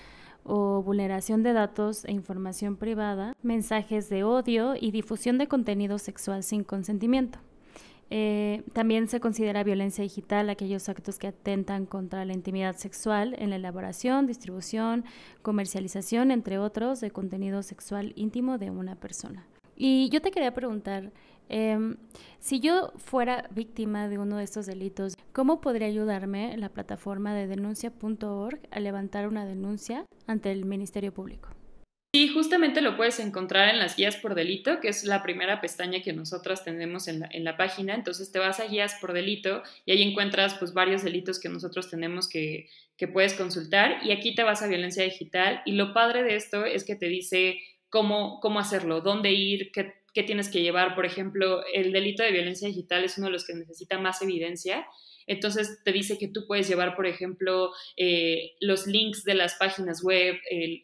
o 0.45 0.81
vulneración 0.81 1.43
de 1.43 1.51
datos 1.51 2.05
e 2.05 2.13
información 2.13 2.77
privada, 2.77 3.33
mensajes 3.41 4.07
de 4.09 4.23
odio 4.23 4.75
y 4.79 4.91
difusión 4.91 5.37
de 5.37 5.47
contenido 5.47 5.97
sexual 5.97 6.43
sin 6.43 6.63
consentimiento. 6.63 7.39
Eh, 8.09 8.63
también 8.73 9.07
se 9.07 9.19
considera 9.19 9.63
violencia 9.63 10.03
digital 10.03 10.49
aquellos 10.49 10.89
actos 10.89 11.17
que 11.17 11.27
atentan 11.27 11.85
contra 11.85 12.23
la 12.25 12.33
intimidad 12.33 12.75
sexual 12.75 13.35
en 13.39 13.49
la 13.49 13.55
elaboración, 13.55 14.27
distribución, 14.27 15.05
comercialización, 15.41 16.31
entre 16.31 16.59
otros, 16.59 17.01
de 17.01 17.11
contenido 17.11 17.63
sexual 17.63 18.13
íntimo 18.15 18.57
de 18.57 18.69
una 18.69 18.95
persona. 18.95 19.47
Y 19.75 20.09
yo 20.09 20.21
te 20.21 20.31
quería 20.31 20.53
preguntar, 20.53 21.11
em, 21.49 21.97
si 22.39 22.59
yo 22.59 22.93
fuera 22.97 23.49
víctima 23.51 24.07
de 24.07 24.17
uno 24.17 24.37
de 24.37 24.43
estos 24.43 24.65
delitos, 24.67 25.17
¿cómo 25.33 25.59
podría 25.59 25.87
ayudarme 25.87 26.55
la 26.57 26.69
plataforma 26.69 27.33
de 27.33 27.47
denuncia.org 27.47 28.59
a 28.71 28.79
levantar 28.79 29.27
una 29.27 29.45
denuncia 29.45 30.05
ante 30.27 30.51
el 30.51 30.65
Ministerio 30.65 31.13
Público? 31.13 31.49
Sí, 32.15 32.29
justamente 32.29 32.79
lo 32.79 32.95
puedes 32.95 33.19
encontrar 33.19 33.67
en 33.67 33.77
las 33.77 33.97
guías 33.97 34.15
por 34.15 34.35
delito, 34.35 34.79
que 34.79 34.87
es 34.87 35.03
la 35.03 35.21
primera 35.21 35.59
pestaña 35.59 36.01
que 36.01 36.13
nosotras 36.13 36.63
tenemos 36.63 37.09
en 37.09 37.19
la, 37.19 37.57
página. 37.57 37.93
Entonces 37.93 38.31
te 38.31 38.39
vas 38.39 38.61
a 38.61 38.67
guías 38.67 38.95
por 39.01 39.11
delito 39.11 39.63
y 39.85 39.91
ahí 39.91 40.01
encuentras 40.01 40.53
pues 40.53 40.73
varios 40.73 41.03
delitos 41.03 41.41
que 41.41 41.49
nosotros 41.49 41.89
tenemos 41.89 42.29
que, 42.29 42.69
que 42.95 43.09
puedes 43.09 43.33
consultar 43.33 43.99
y 44.01 44.13
aquí 44.13 44.33
te 44.33 44.43
vas 44.43 44.61
a 44.61 44.67
violencia 44.67 45.03
digital 45.03 45.61
y 45.65 45.73
lo 45.73 45.93
padre 45.93 46.23
de 46.23 46.37
esto 46.37 46.63
es 46.63 46.85
que 46.85 46.95
te 46.95 47.07
dice 47.07 47.59
cómo, 47.89 48.39
cómo 48.39 48.61
hacerlo, 48.61 49.01
dónde 49.01 49.33
ir, 49.33 49.73
qué, 49.73 49.95
qué 50.13 50.23
tienes 50.23 50.47
que 50.47 50.61
llevar. 50.61 50.95
Por 50.95 51.05
ejemplo, 51.05 51.65
el 51.73 51.91
delito 51.91 52.23
de 52.23 52.31
violencia 52.31 52.69
digital 52.69 53.03
es 53.03 53.17
uno 53.17 53.27
de 53.27 53.33
los 53.33 53.45
que 53.45 53.55
necesita 53.55 53.99
más 53.99 54.21
evidencia 54.21 54.87
entonces 55.27 55.79
te 55.83 55.91
dice 55.91 56.17
que 56.17 56.27
tú 56.27 56.45
puedes 56.47 56.67
llevar, 56.67 56.95
por 56.95 57.07
ejemplo, 57.07 57.71
eh, 57.97 58.53
los 58.59 58.87
links 58.87 59.23
de 59.23 59.35
las 59.35 59.55
páginas 59.55 60.03
web, 60.03 60.35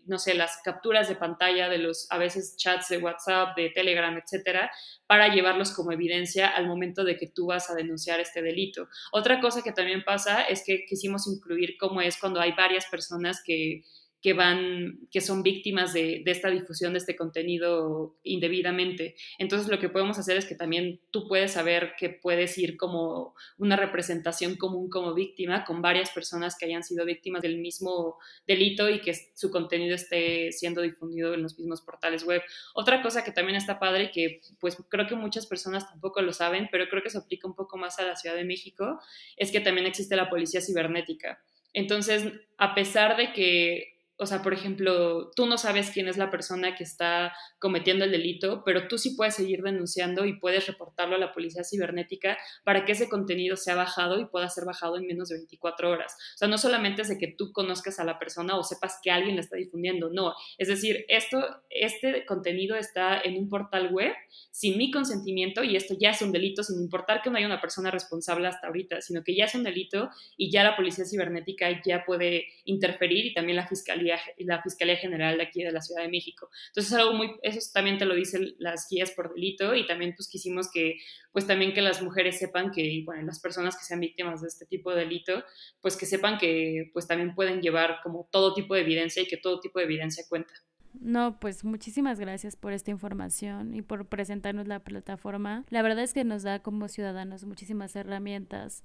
no 0.06 0.18
sé, 0.18 0.34
las 0.34 0.60
capturas 0.64 1.10
de 1.10 1.16
pantalla 1.16 1.70
de 1.70 1.78
los 1.78 2.08
a 2.12 2.18
veces 2.18 2.56
chats 2.58 2.90
de 2.90 2.98
WhatsApp, 2.98 3.56
de 3.56 3.70
Telegram, 3.70 4.18
etcétera, 4.18 4.72
para 5.08 5.34
llevarlos 5.34 5.72
como 5.72 5.92
evidencia 5.92 6.48
al 6.48 6.68
momento 6.68 7.04
de 7.04 7.18
que 7.18 7.28
tú 7.28 7.48
vas 7.48 7.70
a 7.70 7.76
denunciar 7.76 8.20
este 8.20 8.42
delito. 8.42 8.88
Otra 9.12 9.42
cosa 9.42 9.62
que 9.62 9.72
también 9.72 10.04
pasa 10.04 10.44
es 10.44 10.64
que 10.66 10.86
quisimos 10.86 11.28
incluir 11.28 11.78
cómo 11.78 12.02
es 12.02 12.18
cuando 12.18 12.40
hay 12.40 12.54
varias 12.54 12.86
personas 12.88 13.42
que 13.46 13.84
que 14.22 14.34
van, 14.34 15.00
que 15.10 15.20
son 15.20 15.42
víctimas 15.42 15.94
de, 15.94 16.24
esta 16.26 16.50
difusión 16.50 16.94
de 16.94 17.00
este 17.00 17.16
contenido 17.16 18.16
indebidamente. 18.24 19.16
Entonces 19.40 19.68
lo 19.68 19.80
que 19.80 19.90
podemos 19.90 20.20
hacer 20.20 20.38
es 20.38 20.46
que 20.46 20.56
también 20.56 21.02
tú 21.10 21.28
puedes 21.28 21.52
saber 21.54 21.94
que 21.98 22.10
puedes 22.10 22.58
ir 22.58 22.78
como 22.78 23.34
una 23.58 23.76
representación 23.76 24.56
común 24.56 24.90
como 24.90 25.14
víctima 25.14 25.66
con 25.66 25.82
varias 25.82 26.12
personas 26.12 26.56
que 26.58 26.66
hayan 26.66 26.84
sido 26.84 27.04
víctimas 27.04 27.42
del 27.42 27.58
mismo 27.58 28.18
delito 28.46 28.90
y 28.90 29.02
que 29.02 29.14
su 29.14 29.50
contenido 29.50 29.96
esté 29.96 30.52
siendo 30.52 30.82
difundido 30.82 31.34
en 31.34 31.42
los 31.42 31.58
mismos 31.58 31.82
portales 31.82 32.24
web. 32.24 32.44
Otra 32.76 33.02
cosa 33.02 33.24
que 33.24 33.32
también 33.32 33.58
está 33.58 33.80
padre 33.80 34.06
y 34.06 34.12
que 34.12 34.42
pues 34.60 34.78
creo 34.90 35.08
que 35.08 35.16
muchas 35.16 35.48
personas 35.48 35.90
tampoco 35.90 36.22
lo 36.22 36.32
saben, 36.32 36.70
pero 36.72 36.88
creo 36.90 37.02
que 37.02 37.10
se 37.10 37.18
aplica 37.18 37.48
un 37.48 37.56
poco 37.56 37.78
más 37.78 37.98
a 37.98 38.04
la 38.04 38.16
Ciudad 38.16 38.36
de 38.36 38.46
México, 38.46 39.00
es 39.36 39.52
que 39.52 39.62
también 39.62 39.88
existe 39.88 40.16
la 40.16 40.30
policía 40.30 40.62
cibernética. 40.62 41.44
Entonces, 41.74 42.34
a 42.58 42.76
pesar 42.76 43.18
de 43.18 43.34
que 43.34 43.91
o 44.22 44.28
sea, 44.28 44.44
por 44.44 44.54
ejemplo, 44.54 45.32
tú 45.36 45.48
no 45.48 45.58
sabes 45.58 45.90
quién 45.90 46.08
es 46.08 46.16
la 46.16 46.30
persona 46.30 46.76
que 46.76 46.84
está 46.84 47.34
cometiendo 47.58 48.06
el 48.06 48.12
delito, 48.12 48.62
pero 48.64 48.88
tú 48.88 49.00
sí 49.00 49.16
puedes 49.16 49.34
seguir 49.34 49.64
denunciando 49.64 50.26
y 50.26 50.40
puedes 50.40 50.68
reportarlo 50.68 51.16
a 51.16 51.20
la 51.20 51.34
policía 51.34 51.64
cibernética 51.64 52.38
para 52.64 52.86
que 52.86 52.92
ese 52.92 53.10
contenido 53.10 53.58
sea 53.58 53.74
bajado 53.74 54.20
y 54.20 54.26
pueda 54.26 54.48
ser 54.48 54.66
bajado 54.66 54.98
en 54.98 55.08
menos 55.08 55.30
de 55.30 55.38
24 55.38 55.90
horas. 55.90 56.14
O 56.36 56.38
sea, 56.38 56.48
no 56.48 56.60
solamente 56.60 57.02
es 57.02 57.10
de 57.10 57.18
que 57.18 57.34
tú 57.36 57.52
conozcas 57.52 57.98
a 57.98 58.04
la 58.04 58.20
persona 58.20 58.58
o 58.58 58.64
sepas 58.64 59.00
que 59.02 59.10
alguien 59.10 59.38
la 59.38 59.42
está 59.42 59.56
difundiendo, 59.56 60.12
no. 60.12 60.36
Es 60.60 60.68
decir, 60.68 61.04
esto, 61.08 61.40
este 61.72 62.24
contenido 62.28 62.76
está 62.76 63.20
en 63.22 63.38
un 63.38 63.50
portal 63.50 63.92
web 63.92 64.14
sin 64.52 64.78
mi 64.78 64.92
consentimiento 64.92 65.64
y 65.64 65.76
esto 65.76 65.96
ya 66.00 66.12
es 66.12 66.22
un 66.22 66.32
delito 66.32 66.62
sin 66.62 66.80
importar 66.80 67.24
que 67.24 67.32
no 67.32 67.38
haya 67.38 67.48
una 67.48 67.60
persona 67.60 67.90
responsable 67.90 68.48
hasta 68.48 68.68
ahorita, 68.68 69.02
sino 69.02 69.24
que 69.24 69.36
ya 69.36 69.46
es 69.46 69.56
un 69.56 69.64
delito 69.64 70.12
y 70.38 70.52
ya 70.52 70.64
la 70.64 70.76
policía 70.76 71.06
cibernética 71.06 71.82
ya 71.84 72.06
puede 72.06 72.46
interferir 72.66 73.26
y 73.26 73.34
también 73.34 73.56
la 73.56 73.68
fiscalía 73.68 74.11
la 74.38 74.62
Fiscalía 74.62 74.96
General 74.96 75.38
de 75.38 75.44
aquí 75.44 75.64
de 75.64 75.72
la 75.72 75.82
Ciudad 75.82 76.04
de 76.04 76.10
México. 76.10 76.50
Entonces, 76.68 76.94
algo 76.94 77.14
muy, 77.14 77.32
eso 77.42 77.60
también 77.74 77.98
te 77.98 78.06
lo 78.06 78.16
dicen 78.16 78.56
las 78.60 78.88
guías 78.90 79.12
por 79.12 79.34
delito 79.34 79.76
y 79.76 79.86
también 79.86 80.14
pues 80.16 80.30
quisimos 80.30 80.70
que, 80.72 80.98
pues 81.32 81.48
también 81.48 81.74
que 81.74 81.82
las 81.82 82.02
mujeres 82.02 82.40
sepan 82.40 82.72
que, 82.72 83.04
bueno, 83.06 83.24
las 83.24 83.40
personas 83.40 83.78
que 83.78 83.84
sean 83.84 84.00
víctimas 84.00 84.42
de 84.42 84.48
este 84.48 84.66
tipo 84.66 84.92
de 84.92 85.02
delito, 85.02 85.44
pues 85.82 85.98
que 85.98 86.06
sepan 86.06 86.38
que 86.38 86.90
pues 86.94 87.08
también 87.08 87.36
pueden 87.36 87.62
llevar 87.62 87.98
como 88.04 88.28
todo 88.32 88.54
tipo 88.54 88.76
de 88.76 88.82
evidencia 88.82 89.22
y 89.24 89.28
que 89.28 89.38
todo 89.38 89.60
tipo 89.60 89.80
de 89.80 89.86
evidencia 89.86 90.24
cuenta. 90.28 90.54
No, 91.00 91.40
pues 91.40 91.64
muchísimas 91.64 92.20
gracias 92.20 92.56
por 92.56 92.74
esta 92.74 92.92
información 92.92 93.74
y 93.74 93.82
por 93.82 94.08
presentarnos 94.08 94.68
la 94.68 94.80
plataforma. 94.80 95.64
La 95.70 95.82
verdad 95.82 96.04
es 96.04 96.14
que 96.14 96.24
nos 96.24 96.44
da 96.44 96.60
como 96.60 96.88
ciudadanos 96.90 97.46
muchísimas 97.46 97.96
herramientas 97.96 98.84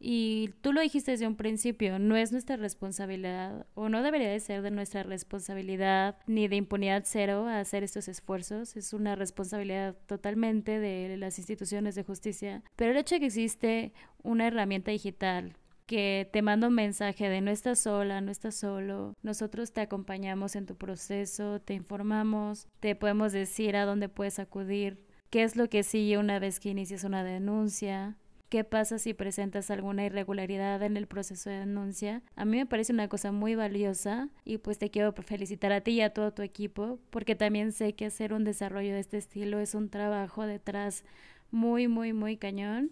y 0.00 0.50
tú 0.60 0.72
lo 0.72 0.80
dijiste 0.80 1.10
desde 1.10 1.26
un 1.26 1.36
principio, 1.36 1.98
no 1.98 2.16
es 2.16 2.30
nuestra 2.30 2.56
responsabilidad 2.56 3.66
o 3.74 3.88
no 3.88 4.02
debería 4.02 4.30
de 4.30 4.38
ser 4.38 4.62
de 4.62 4.70
nuestra 4.70 5.02
responsabilidad 5.02 6.18
ni 6.26 6.46
de 6.46 6.56
impunidad 6.56 7.02
cero 7.04 7.48
hacer 7.48 7.82
estos 7.82 8.06
esfuerzos, 8.06 8.76
es 8.76 8.92
una 8.92 9.16
responsabilidad 9.16 9.96
totalmente 10.06 10.78
de 10.78 11.16
las 11.16 11.38
instituciones 11.38 11.96
de 11.96 12.04
justicia. 12.04 12.62
Pero 12.76 12.92
el 12.92 12.96
hecho 12.96 13.16
de 13.16 13.20
que 13.20 13.26
existe 13.26 13.92
una 14.22 14.46
herramienta 14.46 14.92
digital 14.92 15.56
que 15.86 16.28
te 16.32 16.42
manda 16.42 16.68
un 16.68 16.74
mensaje 16.74 17.28
de 17.30 17.40
no 17.40 17.50
estás 17.50 17.80
sola, 17.80 18.20
no 18.20 18.30
estás 18.30 18.54
solo, 18.54 19.16
nosotros 19.22 19.72
te 19.72 19.80
acompañamos 19.80 20.54
en 20.54 20.66
tu 20.66 20.76
proceso, 20.76 21.60
te 21.60 21.72
informamos, 21.72 22.68
te 22.78 22.94
podemos 22.94 23.32
decir 23.32 23.74
a 23.74 23.86
dónde 23.86 24.10
puedes 24.10 24.38
acudir, 24.38 25.02
qué 25.30 25.42
es 25.42 25.56
lo 25.56 25.68
que 25.68 25.82
sigue 25.82 26.18
una 26.18 26.38
vez 26.38 26.60
que 26.60 26.68
inicias 26.68 27.04
una 27.04 27.24
denuncia, 27.24 28.18
qué 28.48 28.64
pasa 28.64 28.98
si 28.98 29.14
presentas 29.14 29.70
alguna 29.70 30.04
irregularidad 30.04 30.82
en 30.82 30.96
el 30.96 31.06
proceso 31.06 31.50
de 31.50 31.60
denuncia. 31.60 32.22
A 32.34 32.44
mí 32.44 32.56
me 32.56 32.66
parece 32.66 32.92
una 32.92 33.08
cosa 33.08 33.32
muy 33.32 33.54
valiosa 33.54 34.28
y 34.44 34.58
pues 34.58 34.78
te 34.78 34.90
quiero 34.90 35.12
felicitar 35.12 35.72
a 35.72 35.80
ti 35.80 35.92
y 35.92 36.00
a 36.00 36.12
todo 36.12 36.32
tu 36.32 36.42
equipo 36.42 36.98
porque 37.10 37.34
también 37.34 37.72
sé 37.72 37.94
que 37.94 38.06
hacer 38.06 38.32
un 38.32 38.44
desarrollo 38.44 38.92
de 38.92 39.00
este 39.00 39.18
estilo 39.18 39.58
es 39.58 39.74
un 39.74 39.90
trabajo 39.90 40.46
detrás 40.46 41.04
muy, 41.50 41.88
muy, 41.88 42.12
muy 42.12 42.36
cañón. 42.36 42.90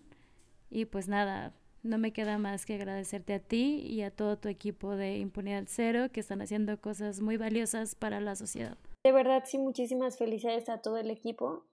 Y 0.70 0.84
pues 0.86 1.08
nada, 1.08 1.54
no 1.82 1.98
me 1.98 2.12
queda 2.12 2.38
más 2.38 2.66
que 2.66 2.74
agradecerte 2.74 3.34
a 3.34 3.38
ti 3.38 3.80
y 3.86 4.02
a 4.02 4.10
todo 4.10 4.36
tu 4.36 4.48
equipo 4.48 4.96
de 4.96 5.18
Impunidad 5.18 5.64
Cero 5.66 6.08
que 6.12 6.20
están 6.20 6.42
haciendo 6.42 6.80
cosas 6.80 7.20
muy 7.20 7.36
valiosas 7.36 7.94
para 7.94 8.20
la 8.20 8.34
sociedad. 8.34 8.76
De 9.04 9.12
verdad, 9.12 9.44
sí, 9.46 9.58
muchísimas 9.58 10.18
felicidades 10.18 10.68
a 10.68 10.82
todo 10.82 10.98
el 10.98 11.10
equipo. 11.10 11.64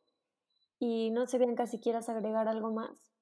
Y 0.80 1.10
no 1.12 1.26
sé, 1.26 1.40
Bianca, 1.40 1.66
si 1.66 1.80
quieras 1.80 2.10
agregar 2.10 2.48
algo 2.48 2.72
más. 2.72 3.13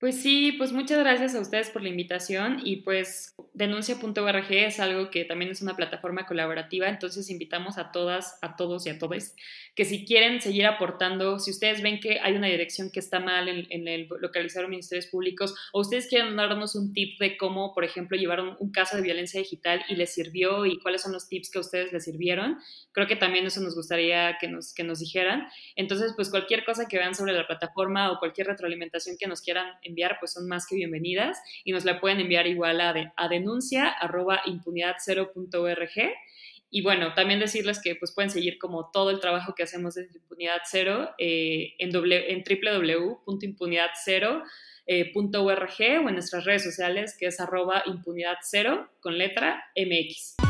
Pues 0.00 0.22
sí, 0.22 0.52
pues 0.52 0.72
muchas 0.72 0.98
gracias 0.98 1.34
a 1.34 1.40
ustedes 1.40 1.68
por 1.68 1.82
la 1.82 1.90
invitación 1.90 2.62
y 2.64 2.76
pues 2.76 3.34
denuncia.org 3.52 4.46
es 4.50 4.80
algo 4.80 5.10
que 5.10 5.26
también 5.26 5.50
es 5.50 5.60
una 5.60 5.76
plataforma 5.76 6.24
colaborativa, 6.24 6.88
entonces 6.88 7.28
invitamos 7.28 7.76
a 7.76 7.92
todas, 7.92 8.38
a 8.40 8.56
todos 8.56 8.86
y 8.86 8.88
a 8.88 8.98
todos 8.98 9.34
que 9.74 9.84
si 9.84 10.04
quieren 10.04 10.40
seguir 10.40 10.66
aportando, 10.66 11.38
si 11.38 11.50
ustedes 11.50 11.82
ven 11.82 12.00
que 12.00 12.18
hay 12.20 12.34
una 12.34 12.46
dirección 12.46 12.90
que 12.90 12.98
está 12.98 13.20
mal 13.20 13.48
en, 13.48 13.88
el 13.88 14.08
localizar 14.20 14.66
ministerios 14.68 15.06
públicos 15.06 15.54
o 15.72 15.80
ustedes 15.80 16.08
quieren 16.08 16.34
darnos 16.36 16.74
un 16.74 16.92
tip 16.92 17.18
de 17.18 17.36
cómo, 17.36 17.74
por 17.74 17.84
ejemplo, 17.84 18.16
llevar 18.16 18.40
un, 18.40 18.70
caso 18.72 18.96
de 18.96 19.02
violencia 19.02 19.40
digital 19.40 19.82
y 19.88 19.96
les 19.96 20.14
sirvió 20.14 20.64
y 20.64 20.78
cuáles 20.80 21.02
son 21.02 21.12
los 21.12 21.28
tips 21.28 21.50
que 21.50 21.58
a 21.58 21.60
ustedes 21.60 21.92
les 21.92 22.04
sirvieron, 22.04 22.58
creo 22.92 23.06
que 23.06 23.16
también 23.16 23.46
eso 23.46 23.60
nos 23.60 23.74
gustaría 23.74 24.38
que 24.40 24.48
nos, 24.48 24.72
que 24.72 24.84
nos 24.84 25.00
dijeran. 25.00 25.48
Entonces, 25.76 26.12
pues 26.14 26.30
cualquier 26.30 26.64
cosa 26.64 26.86
que 26.86 26.96
vean 26.96 27.14
sobre 27.14 27.32
la 27.32 27.46
plataforma 27.46 28.12
o 28.12 28.18
cualquier 28.18 28.46
retroalimentación 28.46 29.16
que 29.18 29.26
nos 29.26 29.40
quieran 29.40 29.66
enviar, 29.90 30.16
pues 30.18 30.32
son 30.32 30.48
más 30.48 30.66
que 30.66 30.76
bienvenidas 30.76 31.38
y 31.64 31.72
nos 31.72 31.84
la 31.84 32.00
pueden 32.00 32.20
enviar 32.20 32.46
igual 32.46 32.80
a, 32.80 32.92
de, 32.92 33.10
a 33.16 33.28
denuncia 33.28 33.88
arroba 33.88 34.42
impunidad0.org. 34.44 36.12
Y 36.72 36.82
bueno, 36.82 37.14
también 37.14 37.40
decirles 37.40 37.80
que 37.82 37.96
pues 37.96 38.12
pueden 38.14 38.30
seguir 38.30 38.58
como 38.58 38.90
todo 38.92 39.10
el 39.10 39.18
trabajo 39.20 39.54
que 39.56 39.64
hacemos 39.64 39.94
desde 39.94 40.18
Impunidad 40.18 40.60
Cero 40.64 41.10
eh, 41.18 41.74
en, 41.78 41.90
en 41.94 42.44
www.impunidad0.org 42.44 44.44
eh, 44.86 45.98
o 45.98 46.08
en 46.08 46.14
nuestras 46.14 46.44
redes 46.44 46.62
sociales 46.62 47.16
que 47.18 47.26
es 47.26 47.40
arroba 47.40 47.82
impunidad 47.86 48.36
cero 48.42 48.88
con 49.00 49.18
letra 49.18 49.64
MX. 49.76 50.49